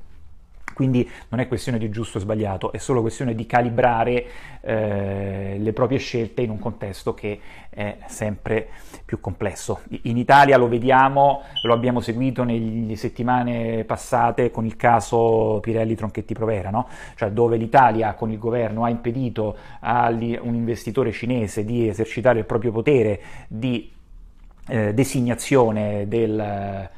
Quindi 0.73 1.09
non 1.29 1.41
è 1.41 1.49
questione 1.49 1.79
di 1.79 1.91
giusto 1.91 2.19
o 2.19 2.21
sbagliato, 2.21 2.73
è 2.73 2.79
solo 2.79 3.01
questione 3.01 3.35
di 3.35 3.47
calibrare 3.47 4.27
eh, 4.61 5.57
le 5.59 5.73
proprie 5.73 5.99
scelte 5.99 6.43
in 6.43 6.51
un 6.51 6.59
contesto 6.59 7.15
che 7.15 7.39
è 7.69 7.99
sempre 8.07 8.69
più 9.05 9.21
complesso. 9.21 9.81
In 10.03 10.17
Italia 10.17 10.57
lo 10.57 10.69
vediamo, 10.69 11.43
lo 11.63 11.75
abbiamo 11.75 12.01
seguito 12.01 12.45
nelle 12.45 12.97
settimane 12.97 13.85
passate 13.85 14.51
con 14.51 14.65
il 14.65 14.77
caso 14.77 15.59
Pirelli 15.61 15.95
Tronchetti 15.95 16.35
Provera, 16.35 16.71
no? 16.71 16.89
cioè 17.17 17.31
dove 17.31 17.57
l'Italia 17.57 18.15
con 18.15 18.31
il 18.31 18.39
governo 18.39 18.85
ha 18.85 18.89
impedito 18.89 19.57
a 19.81 20.09
un 20.09 20.55
investitore 20.55 21.13
cinese 21.13 21.65
di 21.65 21.89
esercitare 21.89 22.41
il 22.41 22.45
proprio 22.45 22.73
potere 22.73 23.21
di 23.49 23.91
eh, 24.69 24.95
designazione 24.95 26.07
del 26.07 26.89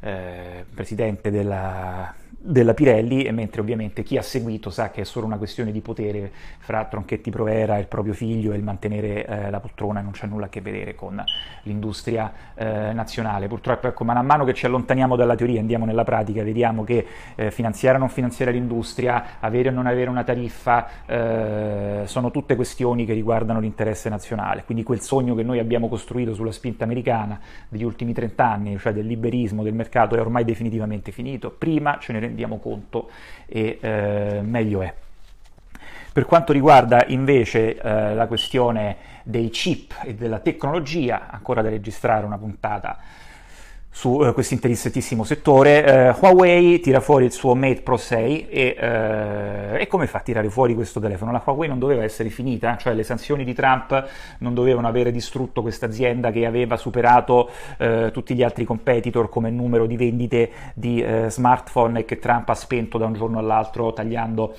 eh, 0.00 0.64
presidente 0.74 1.30
della 1.30 2.14
della 2.44 2.74
Pirelli, 2.74 3.30
mentre 3.30 3.60
ovviamente 3.60 4.02
chi 4.02 4.16
ha 4.16 4.22
seguito 4.22 4.68
sa 4.68 4.90
che 4.90 5.02
è 5.02 5.04
solo 5.04 5.26
una 5.26 5.38
questione 5.38 5.70
di 5.70 5.80
potere 5.80 6.32
fra 6.58 6.84
Tronchetti 6.84 7.30
Provera 7.30 7.76
e 7.76 7.80
il 7.80 7.86
proprio 7.86 8.14
figlio 8.14 8.52
e 8.52 8.56
il 8.56 8.64
mantenere 8.64 9.24
eh, 9.26 9.50
la 9.50 9.60
poltrona 9.60 10.00
non 10.00 10.10
c'è 10.10 10.26
nulla 10.26 10.46
a 10.46 10.48
che 10.48 10.60
vedere 10.60 10.96
con 10.96 11.22
l'industria 11.62 12.32
eh, 12.54 12.92
nazionale. 12.92 13.46
Purtroppo, 13.46 13.86
ecco, 13.86 14.02
man 14.02 14.24
mano 14.26 14.44
che 14.44 14.54
ci 14.54 14.66
allontaniamo 14.66 15.14
dalla 15.14 15.36
teoria, 15.36 15.60
andiamo 15.60 15.84
nella 15.84 16.02
pratica, 16.02 16.42
vediamo 16.42 16.82
che 16.82 17.06
eh, 17.36 17.50
finanziare 17.52 17.96
o 17.96 18.00
non 18.00 18.08
finanziare 18.08 18.50
l'industria, 18.50 19.38
avere 19.38 19.68
o 19.68 19.72
non 19.72 19.86
avere 19.86 20.10
una 20.10 20.24
tariffa, 20.24 20.88
eh, 21.06 22.02
sono 22.06 22.32
tutte 22.32 22.56
questioni 22.56 23.04
che 23.04 23.12
riguardano 23.12 23.60
l'interesse 23.60 24.08
nazionale. 24.08 24.64
Quindi 24.64 24.82
quel 24.82 25.00
sogno 25.00 25.36
che 25.36 25.44
noi 25.44 25.60
abbiamo 25.60 25.88
costruito 25.88 26.34
sulla 26.34 26.52
spinta 26.52 26.82
americana 26.82 27.38
degli 27.68 27.84
ultimi 27.84 28.12
30 28.12 28.44
anni, 28.44 28.78
cioè 28.78 28.92
del 28.92 29.06
liberismo, 29.06 29.62
del 29.62 29.74
mercato, 29.74 30.16
è 30.16 30.20
ormai 30.20 30.44
definitivamente 30.44 31.12
finito. 31.12 31.50
Prima 31.50 31.98
ce 32.00 32.12
ne 32.12 32.31
rendiamo 32.32 32.58
conto 32.58 33.10
e 33.46 33.78
eh, 33.80 34.40
meglio 34.42 34.82
è. 34.82 34.92
Per 36.12 36.24
quanto 36.26 36.52
riguarda 36.52 37.04
invece 37.06 37.78
eh, 37.78 38.14
la 38.14 38.26
questione 38.26 38.96
dei 39.22 39.50
chip 39.50 39.94
e 40.04 40.14
della 40.14 40.40
tecnologia, 40.40 41.28
ancora 41.30 41.62
da 41.62 41.68
registrare 41.68 42.26
una 42.26 42.38
puntata 42.38 42.98
su 43.94 44.08
uh, 44.08 44.32
questo 44.32 44.54
interessantissimo 44.54 45.22
settore. 45.22 46.14
Uh, 46.18 46.24
Huawei 46.24 46.80
tira 46.80 47.00
fuori 47.00 47.26
il 47.26 47.30
suo 47.30 47.54
Mate 47.54 47.82
Pro 47.82 47.98
6 47.98 48.48
e, 48.48 48.76
uh, 48.80 49.76
e, 49.76 49.86
come 49.86 50.06
fa 50.06 50.18
a 50.18 50.20
tirare 50.22 50.48
fuori 50.48 50.74
questo 50.74 50.98
telefono? 50.98 51.30
La 51.30 51.42
Huawei 51.44 51.68
non 51.68 51.78
doveva 51.78 52.02
essere 52.02 52.30
finita, 52.30 52.78
cioè 52.78 52.94
le 52.94 53.02
sanzioni 53.02 53.44
di 53.44 53.52
Trump 53.52 54.08
non 54.38 54.54
dovevano 54.54 54.88
avere 54.88 55.12
distrutto 55.12 55.60
questa 55.60 55.86
azienda 55.86 56.30
che 56.30 56.46
aveva 56.46 56.76
superato 56.78 57.50
tutti 58.12 58.34
gli 58.34 58.42
altri 58.42 58.64
competitor 58.64 59.28
come 59.28 59.50
numero 59.50 59.86
di 59.86 59.96
vendite 59.96 60.50
di 60.74 61.04
smartphone 61.28 62.00
e 62.00 62.04
che 62.04 62.18
Trump 62.18 62.48
ha 62.48 62.54
spento 62.54 62.96
da 62.96 63.06
un 63.06 63.12
giorno 63.12 63.38
all'altro 63.38 63.92
tagliando 63.92 64.54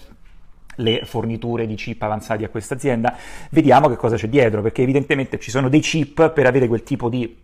le 0.76 1.02
forniture 1.06 1.66
di 1.66 1.76
chip 1.76 2.02
avanzati 2.02 2.44
a 2.44 2.50
questa 2.50 2.76
azienda, 2.76 3.16
vediamo 3.52 3.90
che 3.90 3.96
cosa 3.96 4.16
c'è 4.16 4.28
dietro, 4.28 4.62
perché 4.62 4.82
evidentemente 4.82 5.40
ci 5.40 5.52
sono 5.52 5.70
dei 5.70 5.82
chip 5.82 6.32
per 6.32 6.46
avere 6.46 6.68
quel 6.68 6.84
tipo 6.84 7.10
di 7.10 7.43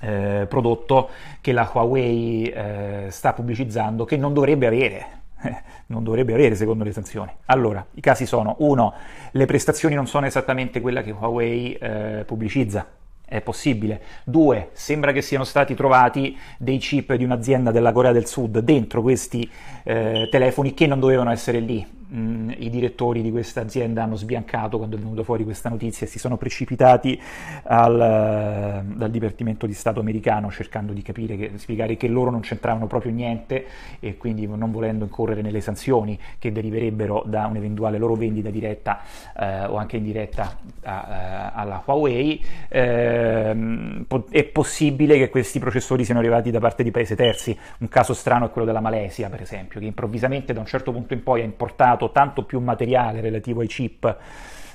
eh, 0.00 0.46
prodotto 0.48 1.10
che 1.40 1.52
la 1.52 1.70
Huawei 1.72 2.44
eh, 2.46 3.06
sta 3.10 3.32
pubblicizzando 3.32 4.04
che 4.04 4.16
non 4.16 4.32
dovrebbe 4.32 4.66
avere. 4.66 5.18
non 5.86 6.04
dovrebbe 6.04 6.34
avere 6.34 6.54
secondo 6.54 6.84
le 6.84 6.92
sanzioni. 6.92 7.30
Allora, 7.46 7.84
i 7.94 8.00
casi 8.00 8.26
sono: 8.26 8.56
uno, 8.58 8.92
le 9.30 9.46
prestazioni 9.46 9.94
non 9.94 10.06
sono 10.06 10.26
esattamente 10.26 10.80
quelle 10.80 11.02
che 11.02 11.12
Huawei 11.12 11.74
eh, 11.74 12.24
pubblicizza, 12.26 12.86
è 13.24 13.40
possibile. 13.40 14.00
Due, 14.24 14.70
sembra 14.72 15.12
che 15.12 15.22
siano 15.22 15.44
stati 15.44 15.74
trovati 15.74 16.36
dei 16.58 16.78
chip 16.78 17.14
di 17.14 17.24
un'azienda 17.24 17.70
della 17.70 17.92
Corea 17.92 18.12
del 18.12 18.26
Sud 18.26 18.58
dentro 18.58 19.02
questi 19.02 19.48
eh, 19.84 20.28
telefoni 20.30 20.74
che 20.74 20.86
non 20.86 21.00
dovevano 21.00 21.30
essere 21.30 21.60
lì 21.60 21.98
mh, 22.10 22.54
i 22.58 22.70
direttori 22.70 23.22
di 23.22 23.30
questa 23.30 23.60
azienda 23.60 24.02
hanno 24.02 24.16
sbiancato 24.16 24.78
quando 24.78 24.96
è 24.96 24.98
venuta 24.98 25.22
fuori 25.22 25.44
questa 25.44 25.68
notizia 25.68 26.06
e 26.06 26.08
si 26.08 26.18
sono 26.18 26.36
precipitati 26.36 27.20
al, 27.64 28.84
dal 28.84 29.10
Dipartimento 29.10 29.66
di 29.66 29.74
Stato 29.74 30.00
americano 30.00 30.50
cercando 30.50 30.92
di 30.92 31.02
capire, 31.02 31.36
che, 31.36 31.52
spiegare 31.56 31.96
che 31.96 32.08
loro 32.08 32.30
non 32.30 32.40
c'entravano 32.40 32.86
proprio 32.86 33.12
niente 33.12 33.66
e 34.00 34.16
quindi 34.16 34.46
non 34.46 34.70
volendo 34.70 35.04
incorrere 35.04 35.42
nelle 35.42 35.60
sanzioni 35.60 36.18
che 36.38 36.52
deriverebbero 36.52 37.22
da 37.26 37.46
un'eventuale 37.46 37.98
loro 37.98 38.14
vendita 38.14 38.50
diretta 38.50 39.00
eh, 39.36 39.64
o 39.64 39.76
anche 39.76 39.96
indiretta 39.96 40.58
a, 40.82 41.00
a, 41.00 41.48
eh, 41.48 41.50
alla 41.54 41.82
Huawei, 41.84 42.44
eh, 42.68 44.06
è 44.30 44.44
possibile 44.44 45.18
che 45.18 45.28
questi 45.28 45.58
processori 45.58 46.04
siano 46.04 46.20
arrivati 46.20 46.50
da 46.50 46.58
parte 46.58 46.82
di 46.82 46.90
paesi 46.90 47.14
terzi. 47.14 47.56
Un 47.78 47.88
caso 47.88 48.14
strano 48.14 48.46
è 48.46 48.50
quello 48.50 48.66
della 48.66 48.80
Malesia, 48.80 49.28
per 49.28 49.40
esempio, 49.40 49.80
che 49.80 49.86
improvvisamente 49.86 50.52
da 50.52 50.60
un 50.60 50.66
certo 50.66 50.92
punto 50.92 51.14
in 51.14 51.22
poi 51.22 51.40
ha 51.40 51.44
importato 51.44 51.99
comprato 52.00 52.10
tanto 52.10 52.44
più 52.44 52.60
materiale 52.60 53.20
relativo 53.20 53.60
ai 53.60 53.66
chip, 53.66 54.16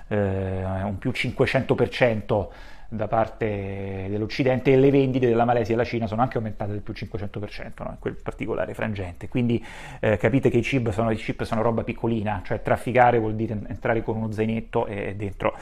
eh, 0.07 0.63
un 0.83 0.97
più 0.99 1.09
500% 1.09 2.47
da 2.87 3.07
parte 3.07 4.05
dell'Occidente 4.09 4.71
e 4.71 4.77
le 4.77 4.91
vendite 4.91 5.27
della 5.27 5.43
Malesia 5.43 5.73
e 5.73 5.77
della 5.77 5.87
Cina 5.87 6.05
sono 6.05 6.21
anche 6.21 6.37
aumentate 6.37 6.71
del 6.71 6.81
più 6.81 6.93
500% 6.93 7.83
no? 7.83 7.89
in 7.89 7.97
quel 7.99 8.13
particolare 8.13 8.73
frangente. 8.75 9.27
Quindi 9.27 9.63
eh, 9.99 10.17
capite 10.17 10.49
che 10.49 10.57
i 10.57 10.61
chip, 10.61 10.91
sono, 10.91 11.09
i 11.09 11.15
chip 11.15 11.43
sono 11.43 11.61
roba 11.63 11.83
piccolina, 11.83 12.41
cioè 12.45 12.61
trafficare 12.61 13.17
vuol 13.17 13.35
dire 13.35 13.59
entrare 13.67 14.03
con 14.03 14.17
uno 14.17 14.31
zainetto 14.31 14.85
e 14.85 15.15
dentro 15.15 15.55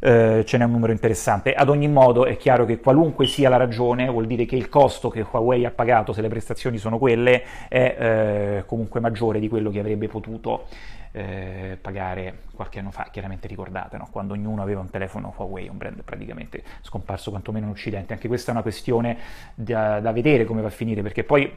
eh, 0.00 0.42
ce 0.44 0.58
n'è 0.58 0.64
un 0.64 0.72
numero 0.72 0.92
interessante. 0.92 1.54
Ad 1.54 1.68
ogni 1.68 1.88
modo 1.88 2.24
è 2.24 2.36
chiaro 2.36 2.64
che 2.64 2.80
qualunque 2.80 3.26
sia 3.26 3.48
la 3.48 3.56
ragione, 3.56 4.08
vuol 4.08 4.26
dire 4.26 4.46
che 4.46 4.56
il 4.56 4.68
costo 4.68 5.08
che 5.08 5.24
Huawei 5.30 5.64
ha 5.64 5.70
pagato, 5.70 6.12
se 6.12 6.22
le 6.22 6.28
prestazioni 6.28 6.78
sono 6.78 6.98
quelle, 6.98 7.42
è 7.68 7.96
eh, 7.98 8.62
comunque 8.66 9.00
maggiore 9.00 9.38
di 9.38 9.48
quello 9.48 9.70
che 9.70 9.78
avrebbe 9.78 10.08
potuto 10.08 10.66
eh, 11.12 11.76
pagare 11.80 12.42
qualche 12.54 12.78
anno 12.78 12.90
fa, 12.90 13.08
chiaramente 13.10 13.48
ricordate, 13.48 13.96
no? 13.96 14.08
quando 14.10 14.34
ognuno 14.34 14.62
aveva 14.62 14.80
un 14.80 14.90
telefono 14.90 15.34
Huawei, 15.36 15.68
un 15.68 15.76
brand 15.76 16.02
praticamente 16.02 16.62
scomparso 16.82 17.30
quantomeno 17.30 17.66
in 17.66 17.72
Occidente. 17.72 18.12
Anche 18.12 18.28
questa 18.28 18.50
è 18.50 18.54
una 18.54 18.62
questione 18.62 19.18
da, 19.54 20.00
da 20.00 20.12
vedere 20.12 20.44
come 20.44 20.60
va 20.62 20.68
a 20.68 20.72
finire, 20.72 21.02
perché 21.02 21.24
poi 21.24 21.52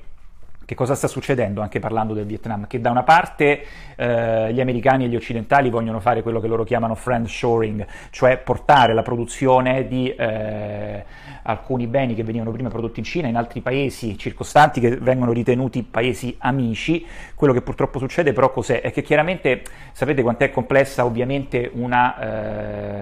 che 0.66 0.76
cosa 0.76 0.96
sta 0.96 1.08
succedendo 1.08 1.62
anche 1.62 1.80
parlando 1.80 2.14
del 2.14 2.26
Vietnam? 2.26 2.68
Che 2.68 2.80
da 2.80 2.90
una 2.90 3.04
parte 3.04 3.66
eh, 3.96 4.54
gli 4.54 4.62
americani 4.62 5.06
e 5.06 5.08
gli 5.08 5.16
occidentali 5.16 5.70
vogliono 5.70 6.00
fare 6.00 6.22
quello 6.22 6.40
che 6.40 6.48
loro 6.48 6.64
chiamano 6.64 6.96
friend 6.96 7.28
shoring, 7.28 7.86
cioè 8.12 8.38
portare 8.38 8.94
la 8.94 9.02
produzione 9.02 9.88
di 9.88 10.14
eh, 10.14 11.04
alcuni 11.44 11.88
beni 11.88 12.16
che 12.16 12.24
venivano 12.24 12.52
prima 12.52 12.70
prodotti 12.70 13.00
in 13.00 13.06
Cina 13.06 13.28
in 13.28 13.36
altri 13.36 13.62
paesi 13.62 14.18
circostanti 14.18 14.80
che 14.80 14.98
vengono 14.98 15.32
ritenuti 15.32 15.84
paesi 15.84 16.36
amici. 16.40 17.06
Quello 17.36 17.54
che 17.54 17.62
purtroppo 17.62 18.00
succede 18.00 18.32
però 18.34 18.52
cos'è? 18.52 18.82
È 18.82 18.92
che 18.92 19.02
chiaramente 19.02 19.64
sapete 19.92 20.22
quanto 20.22 20.44
è 20.44 20.52
complessa 20.52 21.06
ovviamente 21.06 21.70
una... 21.74 22.20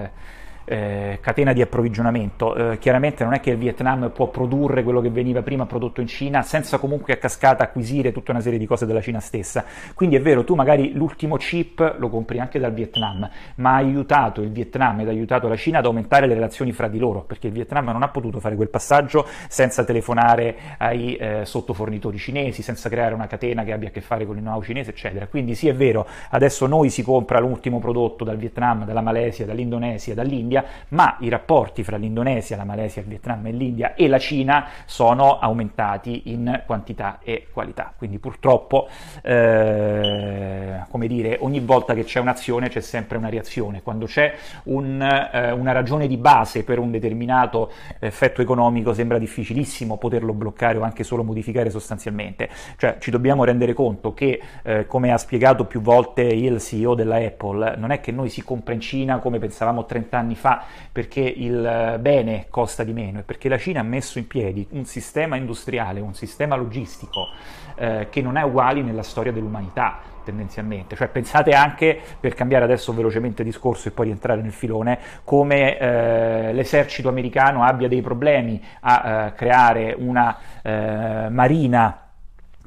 Eh, 0.06 0.40
eh, 0.72 1.20
catena 1.22 1.52
di 1.52 1.62
approvvigionamento. 1.62 2.56
Eh, 2.56 2.78
chiaramente 2.78 3.26
non 3.26 3.34
è 3.34 3.42
che 3.42 3.52
il 3.52 3.58
Vietnam 3.58 4.10
può 4.12 4.28
produrre 4.28 4.84
quello 4.84 5.02
che 5.02 5.10
veniva 5.10 5.42
prima 5.42 5.66
prodotto 5.66 6.00
in 6.00 6.08
Cina 6.08 6.42
senza 6.44 6.78
comunque 6.78 7.14
a 7.14 7.18
cascata 7.18 7.64
acquisire 7.64 8.14
tutta 8.14 8.32
una 8.32 8.40
serie 8.40 8.58
di 8.58 8.66
cose 8.66 8.86
della 8.86 9.02
Cina 9.02 9.20
stessa. 9.20 9.66
Quindi 9.94 10.16
è 10.16 10.22
vero, 10.22 10.46
tu 10.46 10.56
magari 10.56 10.94
l'ultimo 10.94 11.36
chip 11.36 11.96
lo 11.98 12.10
compri 12.10 12.40
anche 12.40 12.58
dal 12.58 12.74
Vietnam, 12.74 13.30
ma 13.56 13.74
ha 13.74 13.76
aiutato 13.76 14.42
il 14.42 14.52
Vietnam 14.52 15.02
ed 15.02 15.08
ha 15.08 15.12
aiutato 15.12 15.50
la 15.50 15.58
Cina 15.58 15.80
ad 15.80 15.86
aumentare 15.86 16.26
le 16.26 16.36
relazioni 16.36 16.72
fra 16.72 16.88
di 16.88 17.00
loro, 17.00 17.22
perché 17.22 17.48
il 17.48 17.54
Vietnam 17.54 17.86
non 17.86 18.04
ha 18.04 18.08
potuto 18.08 18.40
fare 18.40 18.56
quel 18.56 18.70
passaggio 18.70 19.28
senza 19.50 19.84
telefonare 19.84 20.56
ai 20.78 21.16
eh, 21.18 21.42
sottofornitori 21.44 22.18
cinesi, 22.18 22.62
senza 22.62 22.88
creare 22.88 23.14
una 23.14 23.28
catena 23.28 23.66
che 23.66 23.74
abbia 23.74 23.90
a 23.90 23.92
che 23.92 24.02
fare 24.02 24.26
con 24.26 24.38
il 24.38 24.42
know-how 24.42 24.62
cinese, 24.62 24.92
eccetera. 24.92 25.28
Quindi 25.28 25.54
sì, 25.54 25.68
è 25.68 25.76
vero, 25.76 26.08
adesso 26.30 26.66
noi 26.66 26.90
si 26.90 27.04
compra 27.04 27.40
l'ultimo 27.40 27.80
prodotto 27.80 28.24
dal 28.24 28.38
Vietnam, 28.38 28.86
dalla 28.86 29.02
Malesia, 29.02 29.46
dall'Indonesia, 29.46 30.14
dall'India, 30.14 30.61
ma 30.90 31.18
i 31.20 31.30
rapporti 31.30 31.84
fra 31.84 31.98
l'Indonesia, 31.98 32.56
la 32.56 32.64
Malesia, 32.64 33.02
il 33.02 33.08
Vietnam 33.08 33.46
e 33.46 33.52
l'India 33.52 33.94
e 33.96 34.08
la 34.08 34.20
Cina 34.20 34.68
sono 34.86 35.40
aumentati 35.40 36.32
in 36.32 36.64
quantità 36.66 37.20
e 37.24 37.48
qualità. 37.52 37.94
Quindi 37.96 38.20
purtroppo, 38.20 38.88
eh, 39.22 40.82
come 40.90 41.08
dire, 41.08 41.38
ogni 41.42 41.60
volta 41.60 41.94
che 41.94 42.04
c'è 42.04 42.20
un'azione 42.20 42.70
c'è 42.70 42.82
sempre 42.82 43.18
una 43.18 43.30
reazione. 43.30 43.82
Quando 43.82 44.06
c'è 44.06 44.34
un, 44.64 45.02
eh, 45.02 45.52
una 45.52 45.72
ragione 45.72 46.08
di 46.08 46.18
base 46.18 46.64
per 46.64 46.80
un 46.80 46.92
determinato 46.92 47.72
effetto 48.00 48.42
economico 48.42 48.94
sembra 48.94 49.18
difficilissimo 49.18 49.98
poterlo 49.98 50.34
bloccare 50.34 50.78
o 50.78 50.82
anche 50.84 51.04
solo 51.04 51.24
modificare 51.24 51.70
sostanzialmente. 51.70 52.50
Cioè 52.78 52.98
ci 53.00 53.12
dobbiamo 53.12 53.44
rendere 53.44 53.74
conto 53.74 54.14
che, 54.14 54.42
eh, 54.64 54.86
come 54.88 55.12
ha 55.12 55.18
spiegato 55.18 55.66
più 55.66 55.82
volte 55.82 56.24
il 56.24 56.60
CEO 56.60 56.96
della 56.96 57.18
Apple, 57.18 57.76
non 57.78 57.92
è 57.92 58.00
che 58.00 58.12
noi 58.12 58.30
si 58.30 58.44
compra 58.44 58.74
in 58.74 58.80
Cina 58.82 59.20
come 59.20 59.40
pensavamo 59.40 59.86
30 59.86 60.18
anni 60.18 60.36
fa 60.36 60.41
fa 60.42 60.64
perché 60.92 61.22
il 61.22 61.98
bene 62.00 62.48
costa 62.50 62.84
di 62.84 62.92
meno 62.92 63.20
e 63.20 63.22
perché 63.22 63.48
la 63.48 63.58
Cina 63.58 63.80
ha 63.80 63.84
messo 63.84 64.18
in 64.18 64.28
piedi 64.28 64.68
un 64.72 64.86
sistema 64.86 65.36
industriale, 65.36 66.00
un 66.00 66.16
sistema 66.16 66.56
logistico 66.56 67.28
eh, 67.76 68.08
che 68.10 68.22
non 68.22 68.36
è 68.36 68.42
uguale 68.42 68.82
nella 68.82 69.04
storia 69.04 69.32
dell'umanità 69.32 70.00
tendenzialmente, 70.24 70.96
cioè 70.96 71.08
pensate 71.08 71.52
anche, 71.52 72.00
per 72.20 72.34
cambiare 72.34 72.66
adesso 72.66 72.94
velocemente 72.94 73.44
discorso 73.44 73.88
e 73.88 73.92
poi 73.92 74.06
rientrare 74.06 74.42
nel 74.42 74.52
filone, 74.52 75.00
come 75.24 75.78
eh, 75.78 76.54
l'esercito 76.54 77.10
americano 77.10 77.64
abbia 77.64 77.88
dei 77.88 78.02
problemi 78.02 78.62
a 78.82 79.26
eh, 79.26 79.34
creare 79.34 79.96
una 79.98 80.38
eh, 80.62 81.28
marina 81.30 82.11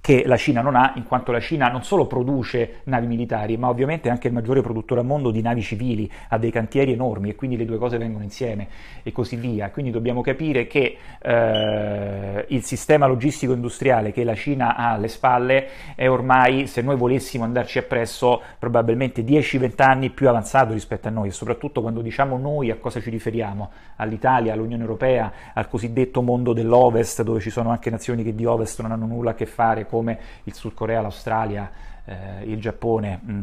che 0.04 0.24
la 0.26 0.36
Cina 0.36 0.60
non 0.60 0.76
ha, 0.76 0.92
in 0.96 1.04
quanto 1.04 1.32
la 1.32 1.40
Cina 1.40 1.68
non 1.68 1.82
solo 1.82 2.06
produce 2.06 2.80
navi 2.84 3.06
militari, 3.06 3.56
ma 3.56 3.70
ovviamente 3.70 4.08
è 4.08 4.10
anche 4.10 4.26
il 4.26 4.34
maggiore 4.34 4.60
produttore 4.60 5.00
al 5.00 5.06
mondo 5.06 5.30
di 5.30 5.40
navi 5.40 5.62
civili, 5.62 6.12
ha 6.28 6.36
dei 6.36 6.50
cantieri 6.50 6.92
enormi 6.92 7.30
e 7.30 7.34
quindi 7.34 7.56
le 7.56 7.64
due 7.64 7.78
cose 7.78 7.96
vengono 7.96 8.22
insieme 8.22 8.68
e 9.02 9.12
così 9.12 9.36
via. 9.36 9.70
Quindi 9.70 9.90
dobbiamo 9.90 10.20
capire 10.20 10.66
che 10.66 10.98
eh, 11.22 12.44
il 12.48 12.62
sistema 12.64 13.06
logistico 13.06 13.54
industriale 13.54 14.12
che 14.12 14.24
la 14.24 14.34
Cina 14.34 14.76
ha 14.76 14.90
alle 14.90 15.08
spalle 15.08 15.68
è 15.94 16.06
ormai, 16.06 16.66
se 16.66 16.82
noi 16.82 16.96
volessimo 16.96 17.44
andarci 17.44 17.78
appresso, 17.78 18.42
probabilmente 18.58 19.22
10-20 19.22 19.82
anni 19.82 20.10
più 20.10 20.28
avanzato 20.28 20.74
rispetto 20.74 21.08
a 21.08 21.12
noi 21.12 21.28
e 21.28 21.32
soprattutto 21.32 21.80
quando 21.80 22.02
diciamo 22.02 22.36
noi 22.36 22.70
a 22.70 22.76
cosa 22.76 23.00
ci 23.00 23.08
riferiamo? 23.08 23.70
All'Italia, 23.96 24.52
all'Unione 24.52 24.82
Europea, 24.82 25.32
al 25.54 25.66
cosiddetto 25.66 26.20
mondo 26.20 26.52
dell'Ovest, 26.52 27.22
dove 27.22 27.40
ci 27.40 27.48
sono 27.48 27.70
anche 27.70 27.88
nazioni 27.88 28.22
che 28.22 28.34
di 28.34 28.44
Ovest 28.44 28.82
non 28.82 28.92
hanno 28.92 29.06
nulla 29.06 29.30
a 29.30 29.34
che 29.34 29.46
fare 29.46 29.92
come 29.94 30.18
il 30.42 30.54
Sud 30.54 30.74
Corea, 30.74 31.00
l'Australia, 31.00 31.70
eh, 32.04 32.44
il 32.44 32.60
Giappone. 32.60 33.20
Mm. 33.24 33.42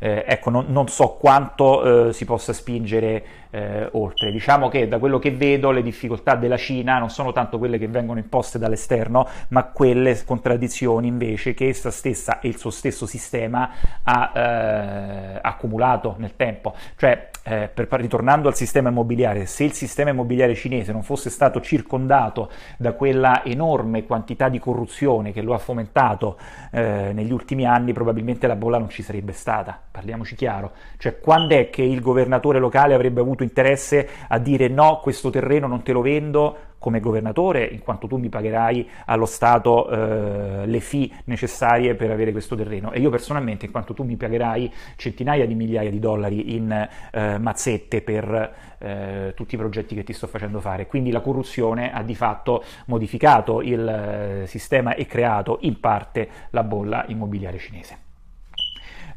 Eh, 0.00 0.24
ecco, 0.28 0.50
non, 0.50 0.66
non, 0.68 0.86
so 0.86 1.16
quanto 1.18 2.08
eh, 2.08 2.12
si 2.12 2.24
possa 2.24 2.52
spingere 2.52 3.24
eh, 3.50 3.88
oltre. 3.92 4.30
Diciamo 4.30 4.68
che 4.68 4.86
da 4.86 4.98
quello 4.98 5.18
che 5.18 5.32
vedo 5.32 5.72
le 5.72 5.82
difficoltà 5.82 6.36
della 6.36 6.56
Cina 6.56 6.98
non 6.98 7.10
sono 7.10 7.32
tanto 7.32 7.58
quelle 7.58 7.78
che 7.78 7.88
vengono 7.88 8.20
imposte 8.20 8.60
dall'esterno, 8.60 9.26
ma 9.48 9.64
quelle 9.64 10.22
contraddizioni 10.24 11.08
invece 11.08 11.52
che 11.54 11.66
essa 11.66 11.90
stessa 11.90 12.38
e 12.38 12.46
il 12.46 12.58
suo 12.58 12.70
stesso 12.70 13.06
sistema 13.06 13.70
ha 14.04 14.32
eh, 14.34 15.38
accumulato 15.42 16.14
nel 16.18 16.36
tempo. 16.36 16.74
Cioè, 16.96 17.30
eh, 17.48 17.70
per, 17.72 17.88
ritornando 17.92 18.48
al 18.48 18.54
sistema 18.54 18.90
immobiliare, 18.90 19.46
se 19.46 19.64
il 19.64 19.72
sistema 19.72 20.10
immobiliare 20.10 20.54
cinese 20.54 20.92
non 20.92 21.02
fosse 21.02 21.30
stato 21.30 21.62
circondato 21.62 22.50
da 22.76 22.92
quella 22.92 23.42
enorme 23.42 24.04
quantità 24.04 24.50
di 24.50 24.58
corruzione 24.58 25.32
che 25.32 25.40
lo 25.40 25.54
ha 25.54 25.58
fomentato 25.58 26.36
eh, 26.70 27.12
negli 27.14 27.32
ultimi 27.32 27.64
anni, 27.64 27.94
probabilmente 27.94 28.46
la 28.46 28.56
bolla 28.56 28.78
non 28.78 28.90
ci 28.90 29.02
sarebbe 29.02 29.32
stata. 29.32 29.80
Parliamoci 29.90 30.36
chiaro. 30.36 30.72
Cioè, 30.98 31.18
quando 31.20 31.56
è 31.56 31.70
che 31.70 31.82
il 31.82 32.02
governatore 32.02 32.58
locale 32.58 32.92
avrebbe 32.92 33.20
avuto 33.20 33.42
interesse 33.42 34.06
a 34.28 34.38
dire 34.38 34.68
no, 34.68 35.00
questo 35.02 35.30
terreno 35.30 35.66
non 35.66 35.82
te 35.82 35.92
lo 35.92 36.02
vendo, 36.02 36.56
come 36.78 37.00
governatore, 37.00 37.64
in 37.64 37.80
quanto 37.80 38.06
tu 38.06 38.16
mi 38.16 38.28
pagherai 38.28 38.88
allo 39.06 39.26
Stato 39.26 39.88
eh, 39.88 40.66
le 40.66 40.80
fee 40.80 41.10
necessarie 41.24 41.94
per 41.94 42.10
avere 42.10 42.32
questo 42.32 42.56
terreno 42.56 42.92
e 42.92 43.00
io 43.00 43.10
personalmente, 43.10 43.66
in 43.66 43.72
quanto 43.72 43.94
tu 43.94 44.04
mi 44.04 44.16
pagherai 44.16 44.72
centinaia 44.96 45.46
di 45.46 45.54
migliaia 45.54 45.90
di 45.90 45.98
dollari 45.98 46.54
in 46.54 46.70
eh, 46.70 47.38
mazzette 47.38 48.02
per 48.02 48.54
eh, 48.78 49.32
tutti 49.34 49.54
i 49.54 49.58
progetti 49.58 49.94
che 49.94 50.04
ti 50.04 50.12
sto 50.12 50.26
facendo 50.26 50.60
fare. 50.60 50.86
Quindi 50.86 51.10
la 51.10 51.20
corruzione 51.20 51.92
ha 51.92 52.02
di 52.02 52.14
fatto 52.14 52.62
modificato 52.86 53.60
il 53.60 53.86
eh, 53.86 54.46
sistema 54.46 54.94
e 54.94 55.06
creato 55.06 55.58
in 55.62 55.80
parte 55.80 56.28
la 56.50 56.62
bolla 56.62 57.04
immobiliare 57.08 57.58
cinese. 57.58 58.07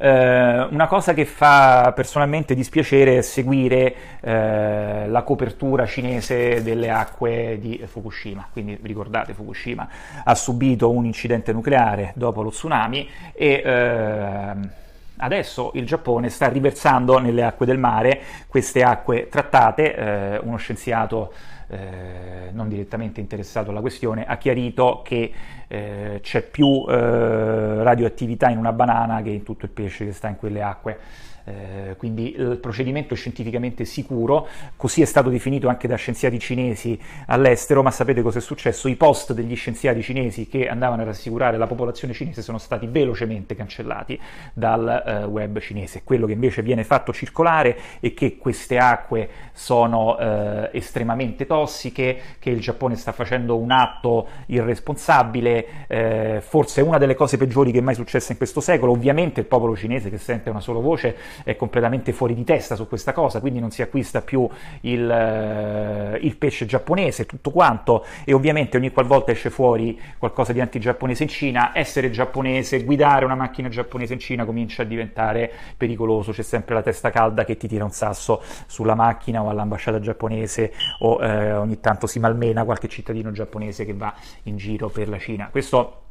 Eh, 0.04 0.68
una 0.72 0.88
cosa 0.88 1.14
che 1.14 1.26
fa 1.26 1.92
personalmente 1.96 2.56
dispiacere 2.56 3.20
è 3.20 3.22
seguire 3.22 3.96
eh, 4.20 5.08
la 5.08 5.22
copertura 5.22 5.86
cinese 5.86 6.64
delle 6.64 6.90
acque 6.90 7.60
di 7.62 7.80
Fukushima. 7.86 8.48
Quindi 8.52 8.80
ricordate, 8.82 9.34
Fukushima 9.34 9.88
ha 10.24 10.34
subito 10.34 10.90
un 10.90 11.06
incidente 11.06 11.54
nucleare 11.54 12.14
dopo 12.16 12.42
lo 12.42 12.50
tsunami 12.50 13.08
e 13.34 13.62
eh, 13.64 14.80
adesso 15.22 15.72
il 15.76 15.86
Giappone 15.86 16.30
sta 16.30 16.48
riversando 16.48 17.18
nelle 17.20 17.44
acque 17.44 17.66
del 17.66 17.78
mare 17.78 18.22
queste 18.48 18.84
acque 18.84 19.28
trattate. 19.30 19.96
Eh, 19.96 20.40
uno 20.44 20.58
scienziato 20.58 21.34
eh, 21.70 22.50
non 22.52 22.68
direttamente 22.68 23.22
interessato 23.22 23.72
alla 23.72 23.80
questione, 23.80 24.26
ha 24.26 24.38
chiarito 24.38 25.02
che 25.04 25.32
eh, 25.68 26.20
c'è 26.22 26.42
più 26.42 26.86
eh, 26.88 27.84
radioattività 27.84 28.50
in 28.50 28.58
una 28.58 28.74
banana 28.74 29.22
che 29.22 29.30
in 29.30 29.44
tutto 29.44 29.66
il 29.66 29.72
pesce 29.72 30.06
che 30.06 30.12
sta 30.12 30.28
in 30.28 30.36
quelle 30.36 30.62
acque. 30.62 31.00
Eh, 31.44 31.96
quindi 31.98 32.36
il 32.36 32.58
procedimento 32.58 33.14
è 33.14 33.18
scientificamente 33.18 33.86
sicuro, 33.86 34.48
così 34.76 35.02
è 35.02 35.06
stato 35.06 35.30
definito 35.30 35.68
anche 35.68 35.88
da 35.88 35.96
scienziati 35.96 36.40
cinesi 36.40 37.00
all'estero, 37.28 37.82
ma 37.82 37.92
sapete 37.92 38.22
cosa 38.22 38.40
è 38.40 38.42
successo? 38.42 38.88
I 38.88 38.96
post 38.96 39.34
degli 39.34 39.56
scienziati 39.56 40.02
cinesi 40.02 40.48
che 40.48 40.68
andavano 40.68 41.02
a 41.02 41.06
rassicurare 41.06 41.58
la 41.58 41.68
popolazione 41.68 42.14
cinese 42.14 42.42
sono 42.42 42.58
stati 42.58 42.88
velocemente 42.88 43.56
cancellati 43.56 44.20
dal 44.54 45.04
eh, 45.06 45.24
web 45.26 45.60
cinese. 45.60 46.04
Quello 46.04 46.26
che 46.26 46.34
invece 46.34 46.62
viene 46.62 46.84
fatto 46.84 47.12
circolare 47.14 47.78
è 48.00 48.14
che 48.14 48.38
queste 48.38 48.78
acque 48.78 49.30
sono 49.54 50.18
eh, 50.18 50.70
estremamente 50.74 51.46
tossiche, 51.46 52.20
che 52.40 52.50
il 52.50 52.60
Giappone 52.60 52.96
sta 52.96 53.12
facendo 53.12 53.58
un 53.58 53.72
atto 53.72 54.28
irresponsabile, 54.48 55.66
eh, 55.88 56.42
forse 56.42 56.82
una 56.82 56.98
delle 56.98 57.16
cose 57.16 57.38
peggiori 57.38 57.72
che 57.72 57.80
è 57.80 57.82
mai 57.82 57.96
successa 57.96 58.32
in 58.32 58.38
questo 58.38 58.60
secolo. 58.62 58.92
Ovviamente 58.92 59.40
il 59.40 59.46
popolo 59.46 59.76
cinese 59.76 60.10
che 60.10 60.18
sente 60.18 60.50
una 60.50 60.60
sola 60.60 60.80
voce 60.80 61.16
è 61.44 61.56
completamente 61.56 62.12
fuori 62.14 62.34
di 62.34 62.44
testa 62.44 62.76
su 62.76 62.88
questa 62.88 63.14
cosa, 63.14 63.40
quindi 63.40 63.60
non 63.60 63.72
si 63.72 63.82
acquista 63.82 64.22
più 64.22 64.48
il, 64.82 65.10
eh, 65.10 66.18
il 66.22 66.36
pesce 66.36 66.66
giapponese, 66.66 67.26
tutto 67.26 67.52
quanto, 67.52 68.06
e 68.24 68.34
ovviamente 68.34 68.78
ogni 68.78 68.92
qualvolta 68.92 69.32
esce 69.32 69.50
fuori 69.50 70.00
qualcosa 70.18 70.54
di 70.54 70.62
anti-giapponese 70.62 71.24
in 71.24 71.30
Cina, 71.30 71.72
essere 71.74 72.10
giapponese, 72.10 72.84
guidare 72.84 73.26
una 73.26 73.36
macchina 73.36 73.70
giapponese 73.70 74.14
in 74.14 74.20
Cina 74.20 74.46
comincia 74.46 74.84
a 74.84 74.86
diventare 74.86 75.52
pericoloso, 75.78 76.32
c'è 76.32 76.44
sempre 76.44 76.76
la 76.76 76.82
testa 76.82 77.10
calda 77.10 77.44
che 77.44 77.58
ti 77.58 77.68
tira 77.68 77.84
un 77.84 77.92
sasso 77.92 78.42
sulla 78.68 78.96
macchina 78.96 79.44
o 79.44 79.50
all'ambasciata 79.50 80.00
giapponese 80.00 80.74
o 81.00 81.24
eh, 81.24 81.54
ogni 81.54 81.80
tanto 81.80 82.08
si 82.08 82.20
malmena 82.20 82.64
qualche 82.64 82.88
cittadino 82.88 83.32
giapponese 83.32 83.86
che 83.86 83.94
va 83.94 84.14
in 84.44 84.58
giro 84.58 84.90
per 84.90 85.10
la 85.10 85.18
Cina. 85.18 85.50
Questo 85.50 86.02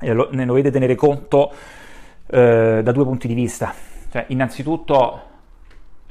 eh, 0.00 0.12
lo, 0.12 0.28
ne 0.32 0.44
dovete 0.44 0.70
tenere 0.70 0.94
conto 0.94 1.52
eh, 2.26 2.80
da 2.82 2.92
due 2.92 3.04
punti 3.04 3.28
di 3.28 3.34
vista. 3.34 3.91
Cioè, 4.12 4.26
innanzitutto 4.28 5.30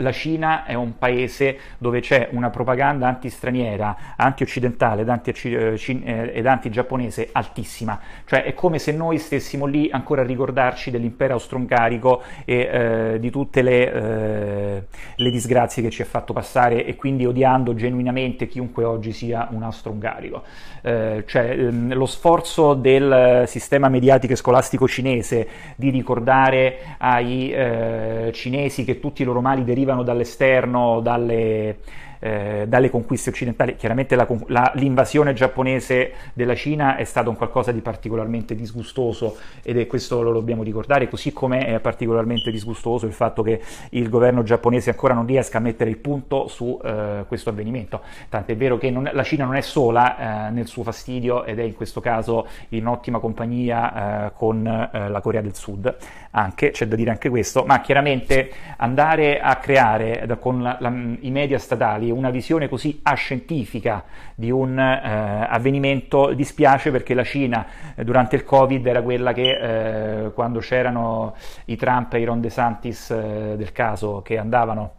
la 0.01 0.11
Cina 0.11 0.65
è 0.65 0.73
un 0.73 0.97
paese 0.97 1.59
dove 1.77 1.99
c'è 2.01 2.29
una 2.31 2.49
propaganda 2.49 3.07
antistraniera, 3.07 4.15
anti-occidentale 4.15 5.01
ed, 5.01 5.09
anti- 5.09 5.31
eh, 5.31 5.75
eh, 5.75 6.31
ed 6.33 6.45
anti-giapponese 6.45 7.29
altissima, 7.31 7.99
cioè 8.25 8.43
è 8.43 8.53
come 8.53 8.79
se 8.79 8.91
noi 8.91 9.17
stessimo 9.17 9.65
lì 9.65 9.89
ancora 9.91 10.21
a 10.21 10.25
ricordarci 10.25 10.91
dell'impero 10.91 11.33
austro-ungarico 11.33 12.23
e 12.45 12.55
eh, 12.55 13.19
di 13.19 13.29
tutte 13.29 13.61
le, 13.61 13.93
eh, 13.93 14.83
le, 15.15 15.29
disgrazie 15.29 15.83
che 15.83 15.89
ci 15.89 16.01
ha 16.01 16.05
fatto 16.05 16.33
passare 16.33 16.85
e 16.85 16.95
quindi 16.95 17.25
odiando 17.25 17.73
genuinamente 17.73 18.47
chiunque 18.47 18.83
oggi 18.83 19.11
sia 19.11 19.47
un 19.51 19.63
austro-ungarico. 19.63 20.43
Eh, 20.83 21.23
cioè 21.27 21.51
ehm, 21.51 21.93
lo 21.93 22.07
sforzo 22.07 22.73
del 22.73 23.43
sistema 23.45 23.87
mediatico 23.87 24.33
e 24.33 24.35
scolastico 24.35 24.87
cinese 24.87 25.47
di 25.75 25.91
ricordare 25.91 26.95
ai 26.97 27.51
eh, 27.51 28.31
cinesi 28.33 28.83
che 28.83 28.99
tutti 28.99 29.21
i 29.21 29.25
loro 29.25 29.41
mali 29.41 29.63
derivano 29.63 30.01
dall'esterno, 30.01 30.99
dalle, 31.01 31.77
eh, 32.21 32.65
dalle 32.67 32.89
conquiste 32.89 33.31
occidentali. 33.31 33.75
Chiaramente 33.75 34.15
la, 34.15 34.27
la, 34.47 34.71
l'invasione 34.75 35.33
giapponese 35.33 36.13
della 36.33 36.55
Cina 36.55 36.95
è 36.95 37.03
stato 37.03 37.29
un 37.29 37.35
qualcosa 37.35 37.71
di 37.71 37.81
particolarmente 37.81 38.55
disgustoso 38.55 39.37
ed 39.63 39.77
è 39.77 39.87
questo 39.87 40.21
lo 40.21 40.31
dobbiamo 40.31 40.63
ricordare, 40.63 41.09
così 41.09 41.33
come 41.33 41.65
è 41.65 41.79
particolarmente 41.79 42.51
disgustoso 42.51 43.07
il 43.07 43.13
fatto 43.13 43.41
che 43.41 43.59
il 43.89 44.07
governo 44.07 44.43
giapponese 44.43 44.91
ancora 44.91 45.15
non 45.15 45.25
riesca 45.25 45.57
a 45.57 45.61
mettere 45.61 45.89
il 45.89 45.97
punto 45.97 46.47
su 46.47 46.79
eh, 46.83 47.25
questo 47.27 47.49
avvenimento. 47.49 48.01
Tant'è 48.29 48.55
vero 48.55 48.77
che 48.77 48.91
non, 48.91 49.09
la 49.11 49.23
Cina 49.23 49.45
non 49.45 49.55
è 49.55 49.61
sola 49.61 50.47
eh, 50.47 50.51
nel 50.51 50.67
suo 50.67 50.83
fastidio 50.83 51.43
ed 51.43 51.59
è 51.59 51.63
in 51.63 51.73
questo 51.73 52.01
caso 52.01 52.47
in 52.69 52.85
ottima 52.85 53.19
compagnia 53.19 54.27
eh, 54.27 54.31
con 54.35 54.61
la 54.63 55.21
Corea 55.21 55.41
del 55.41 55.55
Sud, 55.55 55.95
anche, 56.31 56.71
c'è 56.71 56.85
da 56.87 56.95
dire 56.95 57.09
anche 57.09 57.29
questo, 57.29 57.63
ma 57.65 57.81
chiaramente 57.81 58.51
andare 58.77 59.39
a 59.39 59.55
creare 59.55 60.37
con 60.39 60.61
la, 60.61 60.77
la, 60.79 60.89
i 60.89 61.31
media 61.31 61.57
statali 61.57 62.10
una 62.11 62.29
visione 62.29 62.69
così 62.69 62.99
ascientifica 63.03 64.03
di 64.35 64.51
un 64.51 64.77
eh, 64.77 65.45
avvenimento 65.49 66.33
dispiace 66.33 66.91
perché 66.91 67.13
la 67.13 67.23
Cina 67.23 67.65
eh, 67.95 68.03
durante 68.03 68.35
il 68.35 68.43
Covid 68.43 68.85
era 68.85 69.01
quella 69.01 69.33
che 69.33 70.25
eh, 70.25 70.31
quando 70.33 70.59
c'erano 70.59 71.35
i 71.65 71.75
Trump 71.75 72.13
e 72.13 72.19
i 72.19 72.25
Ron 72.25 72.41
DeSantis 72.41 73.09
eh, 73.09 73.53
del 73.57 73.71
caso 73.71 74.21
che 74.21 74.37
andavano 74.37 74.93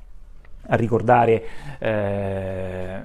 a 0.68 0.76
ricordare 0.76 1.44
eh, 1.78 3.00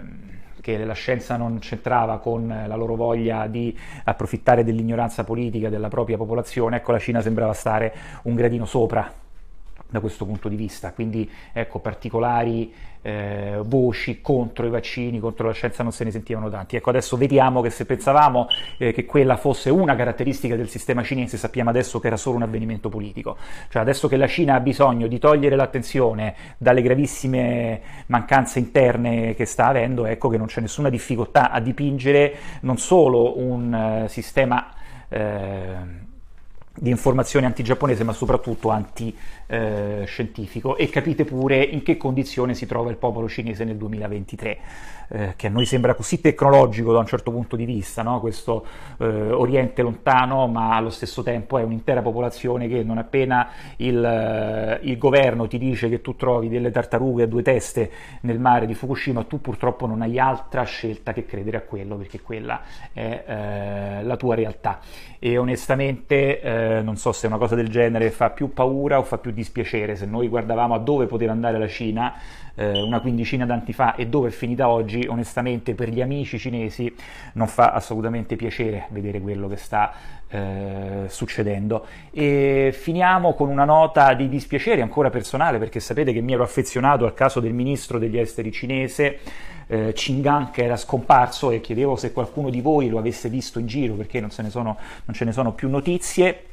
che 0.61 0.83
la 0.83 0.93
scienza 0.93 1.37
non 1.37 1.59
c'entrava 1.59 2.17
con 2.19 2.47
la 2.67 2.75
loro 2.75 2.95
voglia 2.95 3.47
di 3.47 3.77
approfittare 4.03 4.63
dell'ignoranza 4.63 5.23
politica 5.23 5.69
della 5.69 5.87
propria 5.87 6.17
popolazione, 6.17 6.77
ecco 6.77 6.91
la 6.91 6.99
Cina 6.99 7.21
sembrava 7.21 7.53
stare 7.53 7.93
un 8.23 8.35
gradino 8.35 8.65
sopra 8.65 9.25
da 9.89 9.99
questo 9.99 10.25
punto 10.25 10.49
di 10.49 10.55
vista, 10.55 10.91
quindi 10.91 11.29
ecco 11.53 11.79
particolari 11.79 12.73
eh, 13.01 13.59
voci 13.63 14.19
contro 14.19 14.65
i 14.65 14.69
vaccini, 14.69 15.19
contro 15.19 15.47
la 15.47 15.53
scienza 15.53 15.81
non 15.81 15.93
se 15.93 16.03
ne 16.03 16.11
sentivano 16.11 16.49
tanti. 16.49 16.75
Ecco 16.75 16.89
adesso 16.89 17.15
vediamo 17.15 17.61
che 17.61 17.69
se 17.69 17.85
pensavamo 17.85 18.47
eh, 18.77 18.91
che 18.91 19.05
quella 19.05 19.37
fosse 19.37 19.69
una 19.69 19.95
caratteristica 19.95 20.57
del 20.57 20.67
sistema 20.67 21.03
cinese, 21.03 21.37
sappiamo 21.37 21.69
adesso 21.69 22.01
che 22.01 22.07
era 22.07 22.17
solo 22.17 22.35
un 22.35 22.43
avvenimento 22.43 22.89
politico, 22.89 23.37
cioè 23.69 23.81
adesso 23.81 24.09
che 24.09 24.17
la 24.17 24.27
Cina 24.27 24.55
ha 24.55 24.59
bisogno 24.59 25.07
di 25.07 25.19
togliere 25.19 25.55
l'attenzione 25.55 26.35
dalle 26.57 26.81
gravissime 26.81 27.81
mancanze 28.07 28.59
interne 28.59 29.35
che 29.35 29.45
sta 29.45 29.67
avendo, 29.67 30.05
ecco 30.05 30.27
che 30.27 30.37
non 30.37 30.47
c'è 30.47 30.59
nessuna 30.59 30.89
difficoltà 30.89 31.49
a 31.49 31.61
dipingere 31.61 32.35
non 32.61 32.77
solo 32.77 33.39
un 33.39 34.03
uh, 34.03 34.07
sistema 34.09 34.73
eh, 35.07 36.05
di 36.79 36.89
informazione 36.89 37.45
anti-giapponese 37.45 38.03
ma 38.03 38.13
soprattutto 38.13 38.69
anti-scientifico 38.69 39.36
eh, 39.47 40.07
e 40.77 40.89
capite 40.89 41.23
pure 41.23 41.63
in 41.63 41.81
che 41.81 41.97
condizione 41.97 42.53
si 42.53 42.65
trova 42.65 42.89
il 42.89 42.97
popolo 42.97 43.27
cinese 43.29 43.63
nel 43.63 43.77
2023 43.77 44.59
eh, 45.09 45.33
che 45.35 45.47
a 45.47 45.49
noi 45.49 45.65
sembra 45.65 45.93
così 45.93 46.19
tecnologico 46.19 46.91
da 46.91 46.99
un 46.99 47.05
certo 47.05 47.31
punto 47.31 47.55
di 47.55 47.65
vista 47.65 48.01
no? 48.01 48.19
questo 48.19 48.65
eh, 48.97 49.05
oriente 49.05 49.81
lontano 49.81 50.47
ma 50.47 50.75
allo 50.75 50.89
stesso 50.89 51.23
tempo 51.23 51.57
è 51.57 51.63
un'intera 51.63 52.01
popolazione 52.01 52.67
che 52.67 52.83
non 52.83 52.97
appena 52.97 53.49
il, 53.77 54.03
eh, 54.03 54.79
il, 54.81 54.97
governo 54.97 55.47
ti 55.47 55.57
dice 55.57 55.87
che 55.87 56.01
tu 56.01 56.15
trovi 56.15 56.49
delle 56.49 56.71
tartarughe 56.71 57.23
a 57.23 57.27
due 57.27 57.41
teste 57.41 57.91
nel 58.21 58.39
mare 58.39 58.65
di 58.65 58.73
Fukushima 58.73 59.23
tu 59.23 59.39
purtroppo 59.39 59.85
non 59.85 60.01
hai 60.01 60.19
altra 60.19 60.63
scelta 60.63 61.13
che 61.13 61.25
credere 61.25 61.57
a 61.57 61.61
quello 61.61 61.95
perché 61.95 62.19
quella 62.19 62.61
è 62.91 63.23
eh, 63.25 64.03
la 64.03 64.15
tua 64.17 64.35
realtà 64.35 64.79
e 65.19 65.37
onestamente 65.37 66.41
eh, 66.41 66.81
non 66.81 66.97
so 66.97 67.11
se 67.11 67.27
una 67.27 67.37
cosa 67.37 67.55
del 67.55 67.69
genere 67.69 68.11
fa 68.11 68.29
più 68.29 68.51
paura 68.51 68.99
o 68.99 69.03
fa 69.03 69.17
più 69.17 69.31
dispiacere. 69.37 69.95
Se 69.95 70.05
noi 70.05 70.27
guardavamo 70.27 70.73
a 70.73 70.79
dove 70.79 71.05
poteva 71.05 71.31
andare 71.31 71.59
la 71.59 71.67
Cina 71.67 72.15
eh, 72.57 72.81
una 72.81 72.99
quindicina 72.99 73.45
d'anni 73.45 73.71
fa 73.71 73.95
e 73.95 74.07
dove 74.07 74.29
è 74.29 74.31
finita 74.31 74.67
oggi, 74.67 75.05
onestamente 75.07 75.75
per 75.75 75.89
gli 75.89 76.01
amici 76.01 76.39
cinesi 76.39 76.93
non 77.33 77.47
fa 77.47 77.71
assolutamente 77.71 78.35
piacere 78.35 78.87
vedere 78.89 79.21
quello 79.21 79.47
che 79.47 79.57
sta 79.57 79.93
eh, 80.27 81.05
succedendo. 81.07 81.85
E 82.11 82.71
finiamo 82.73 83.33
con 83.33 83.49
una 83.49 83.63
nota 83.63 84.13
di 84.15 84.27
dispiacere 84.27 84.81
ancora 84.81 85.11
personale, 85.11 85.59
perché 85.59 85.79
sapete 85.79 86.11
che 86.11 86.21
mi 86.21 86.33
ero 86.33 86.43
affezionato 86.43 87.05
al 87.05 87.13
caso 87.13 87.39
del 87.39 87.53
ministro 87.53 87.99
degli 87.99 88.17
esteri 88.17 88.51
cinese. 88.51 89.19
Eh, 89.69 89.91
Chingan 89.93 90.49
che 90.49 90.63
era 90.63 90.77
scomparso 90.77 91.51
e 91.51 91.59
chiedevo 91.59 91.97
se 91.97 92.13
qualcuno 92.13 92.49
di 92.49 92.61
voi 92.61 92.87
lo 92.87 92.99
avesse 92.99 93.27
visto 93.27 93.59
in 93.59 93.67
giro 93.67 93.95
perché 93.95 94.21
non, 94.21 94.29
ne 94.37 94.49
sono, 94.49 94.77
non 95.03 95.13
ce 95.13 95.25
ne 95.25 95.33
sono 95.33 95.51
più 95.51 95.67
notizie 95.67 96.43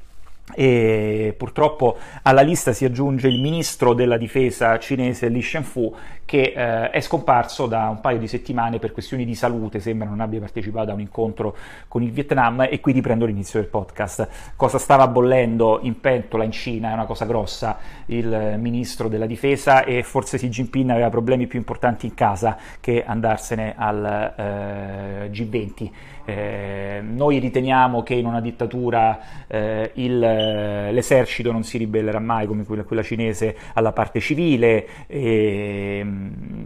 e 0.52 1.35
purtroppo 1.37 1.96
alla 2.22 2.42
lista 2.42 2.72
si 2.72 2.85
aggiunge 2.85 3.28
il 3.28 3.40
ministro 3.40 3.94
della 3.94 4.18
difesa 4.18 4.78
cinese 4.78 5.28
Li 5.28 5.40
Shenfu 5.40 5.94
che 6.24 6.52
eh, 6.57 6.90
è 6.90 7.00
scomparso 7.00 7.66
da 7.66 7.88
un 7.88 8.00
paio 8.00 8.18
di 8.18 8.26
settimane 8.26 8.78
per 8.78 8.92
questioni 8.92 9.24
di 9.24 9.35
salute, 9.35 9.80
sembra 9.80 10.09
non 10.09 10.20
abbia 10.20 10.40
partecipato 10.40 10.90
a 10.90 10.94
un 10.94 11.00
incontro 11.00 11.57
con 11.87 12.02
il 12.02 12.11
Vietnam 12.11 12.66
e 12.68 12.80
qui 12.80 12.92
riprendo 12.92 13.26
l'inizio 13.26 13.61
del 13.61 13.68
podcast. 13.68 14.28
Cosa 14.57 14.78
stava 14.78 15.07
bollendo 15.07 15.80
in 15.83 16.00
pentola 16.00 16.44
in 16.44 16.52
Cina, 16.52 16.90
è 16.90 16.94
una 16.94 17.04
cosa 17.04 17.24
grossa, 17.26 17.78
il 18.07 18.54
ministro 18.59 19.09
della 19.09 19.26
difesa 19.26 19.85
e 19.85 20.02
forse 20.02 20.38
Xi 20.38 20.48
Jinping 20.48 20.90
aveva 20.90 21.11
problemi 21.11 21.46
più 21.46 21.59
importanti 21.59 22.07
in 22.07 22.14
casa 22.14 22.57
che 22.80 23.04
andarsene 23.04 23.74
al 23.76 24.35
eh, 24.37 25.30
G20. 25.30 25.90
Eh, 26.24 27.00
noi 27.02 27.38
riteniamo 27.38 28.02
che 28.02 28.14
in 28.14 28.26
una 28.26 28.40
dittatura 28.40 29.46
eh, 29.46 29.90
il, 29.94 30.18
l'esercito 30.18 31.52
non 31.52 31.64
si 31.64 31.76
ribellerà 31.78 32.18
mai 32.18 32.46
come 32.46 32.64
quella, 32.64 32.84
quella 32.84 33.02
cinese 33.02 33.56
alla 33.74 33.92
parte 33.92 34.20
civile 34.20 35.06
e, 35.06 36.06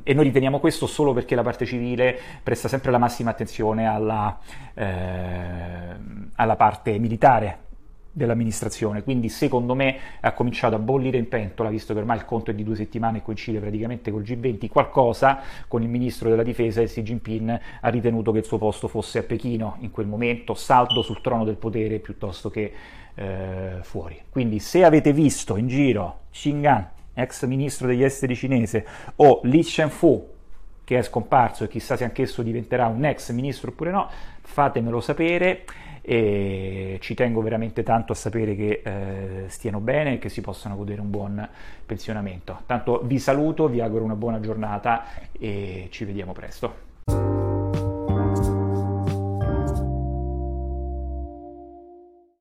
e, 0.02 0.14
noi 0.14 0.24
riteniamo 0.24 0.60
questo 0.60 0.86
solo 0.86 1.12
perché 1.12 1.34
la 1.34 1.42
parte 1.42 1.66
civile 1.66 2.18
presta 2.42 2.68
sempre 2.68 2.90
la 2.90 2.98
massima 2.98 3.30
attenzione 3.30 3.86
alla, 3.86 4.38
eh, 4.74 4.86
alla 6.36 6.56
parte 6.56 6.98
militare 6.98 7.66
dell'amministrazione, 8.18 9.02
quindi 9.02 9.31
secondo 9.31 9.74
me 9.74 9.96
ha 10.20 10.33
cominciato 10.33 10.74
a 10.74 10.78
bollire 10.78 11.16
in 11.16 11.28
pentola, 11.28 11.70
visto 11.70 11.94
che 11.94 12.00
ormai 12.00 12.18
il 12.18 12.24
conto 12.24 12.50
è 12.50 12.54
di 12.54 12.64
due 12.64 12.74
settimane 12.74 13.18
e 13.18 13.22
coincide 13.22 13.61
praticamente 13.61 14.11
col 14.11 14.22
G20, 14.22 14.68
qualcosa 14.68 15.40
con 15.66 15.83
il 15.83 15.88
ministro 15.88 16.28
della 16.28 16.42
difesa 16.42 16.83
e 16.83 16.87
Xi 16.87 17.02
Jinping 17.02 17.61
ha 17.81 17.88
ritenuto 17.88 18.33
che 18.33 18.38
il 18.38 18.44
suo 18.44 18.59
posto 18.59 18.88
fosse 18.88 19.20
a 19.20 19.22
Pechino 19.22 19.76
in 19.81 19.90
quel 19.90 20.07
momento, 20.07 20.52
saldo 20.54 21.00
sul 21.00 21.20
trono 21.22 21.44
del 21.44 21.57
potere 21.57 22.00
piuttosto 22.00 22.50
che 22.50 22.72
eh, 23.14 23.78
fuori. 23.83 24.20
Quindi 24.28 24.59
se 24.59 24.85
avete 24.85 25.12
visto 25.12 25.57
in 25.57 25.68
giro 25.68 26.20
Xingan, 26.33 26.90
ex 27.14 27.46
ministro 27.46 27.87
degli 27.87 28.02
esteri 28.02 28.35
cinese, 28.35 28.85
o 29.16 29.40
Li 29.44 29.62
Shenfu, 29.62 30.37
che 30.85 30.98
è 30.98 31.02
scomparso 31.02 31.64
e 31.64 31.68
chissà 31.68 31.96
se 31.96 32.04
anch'esso 32.04 32.42
diventerà 32.42 32.87
un 32.87 33.04
ex 33.04 33.31
ministro 33.33 33.70
oppure 33.70 33.90
no, 33.90 34.09
fatemelo 34.40 35.00
sapere 35.00 35.64
e 36.10 36.96
ci 37.02 37.12
tengo 37.12 37.42
veramente 37.42 37.82
tanto 37.82 38.12
a 38.12 38.14
sapere 38.14 38.56
che 38.56 38.80
eh, 38.82 39.48
stiano 39.48 39.78
bene 39.78 40.14
e 40.14 40.18
che 40.18 40.30
si 40.30 40.40
possano 40.40 40.74
godere 40.74 41.02
un 41.02 41.10
buon 41.10 41.46
pensionamento. 41.84 42.60
Tanto 42.64 43.02
vi 43.04 43.18
saluto, 43.18 43.68
vi 43.68 43.82
auguro 43.82 44.04
una 44.04 44.16
buona 44.16 44.40
giornata 44.40 45.04
e 45.38 45.88
ci 45.90 46.06
vediamo 46.06 46.32
presto. 46.32 47.38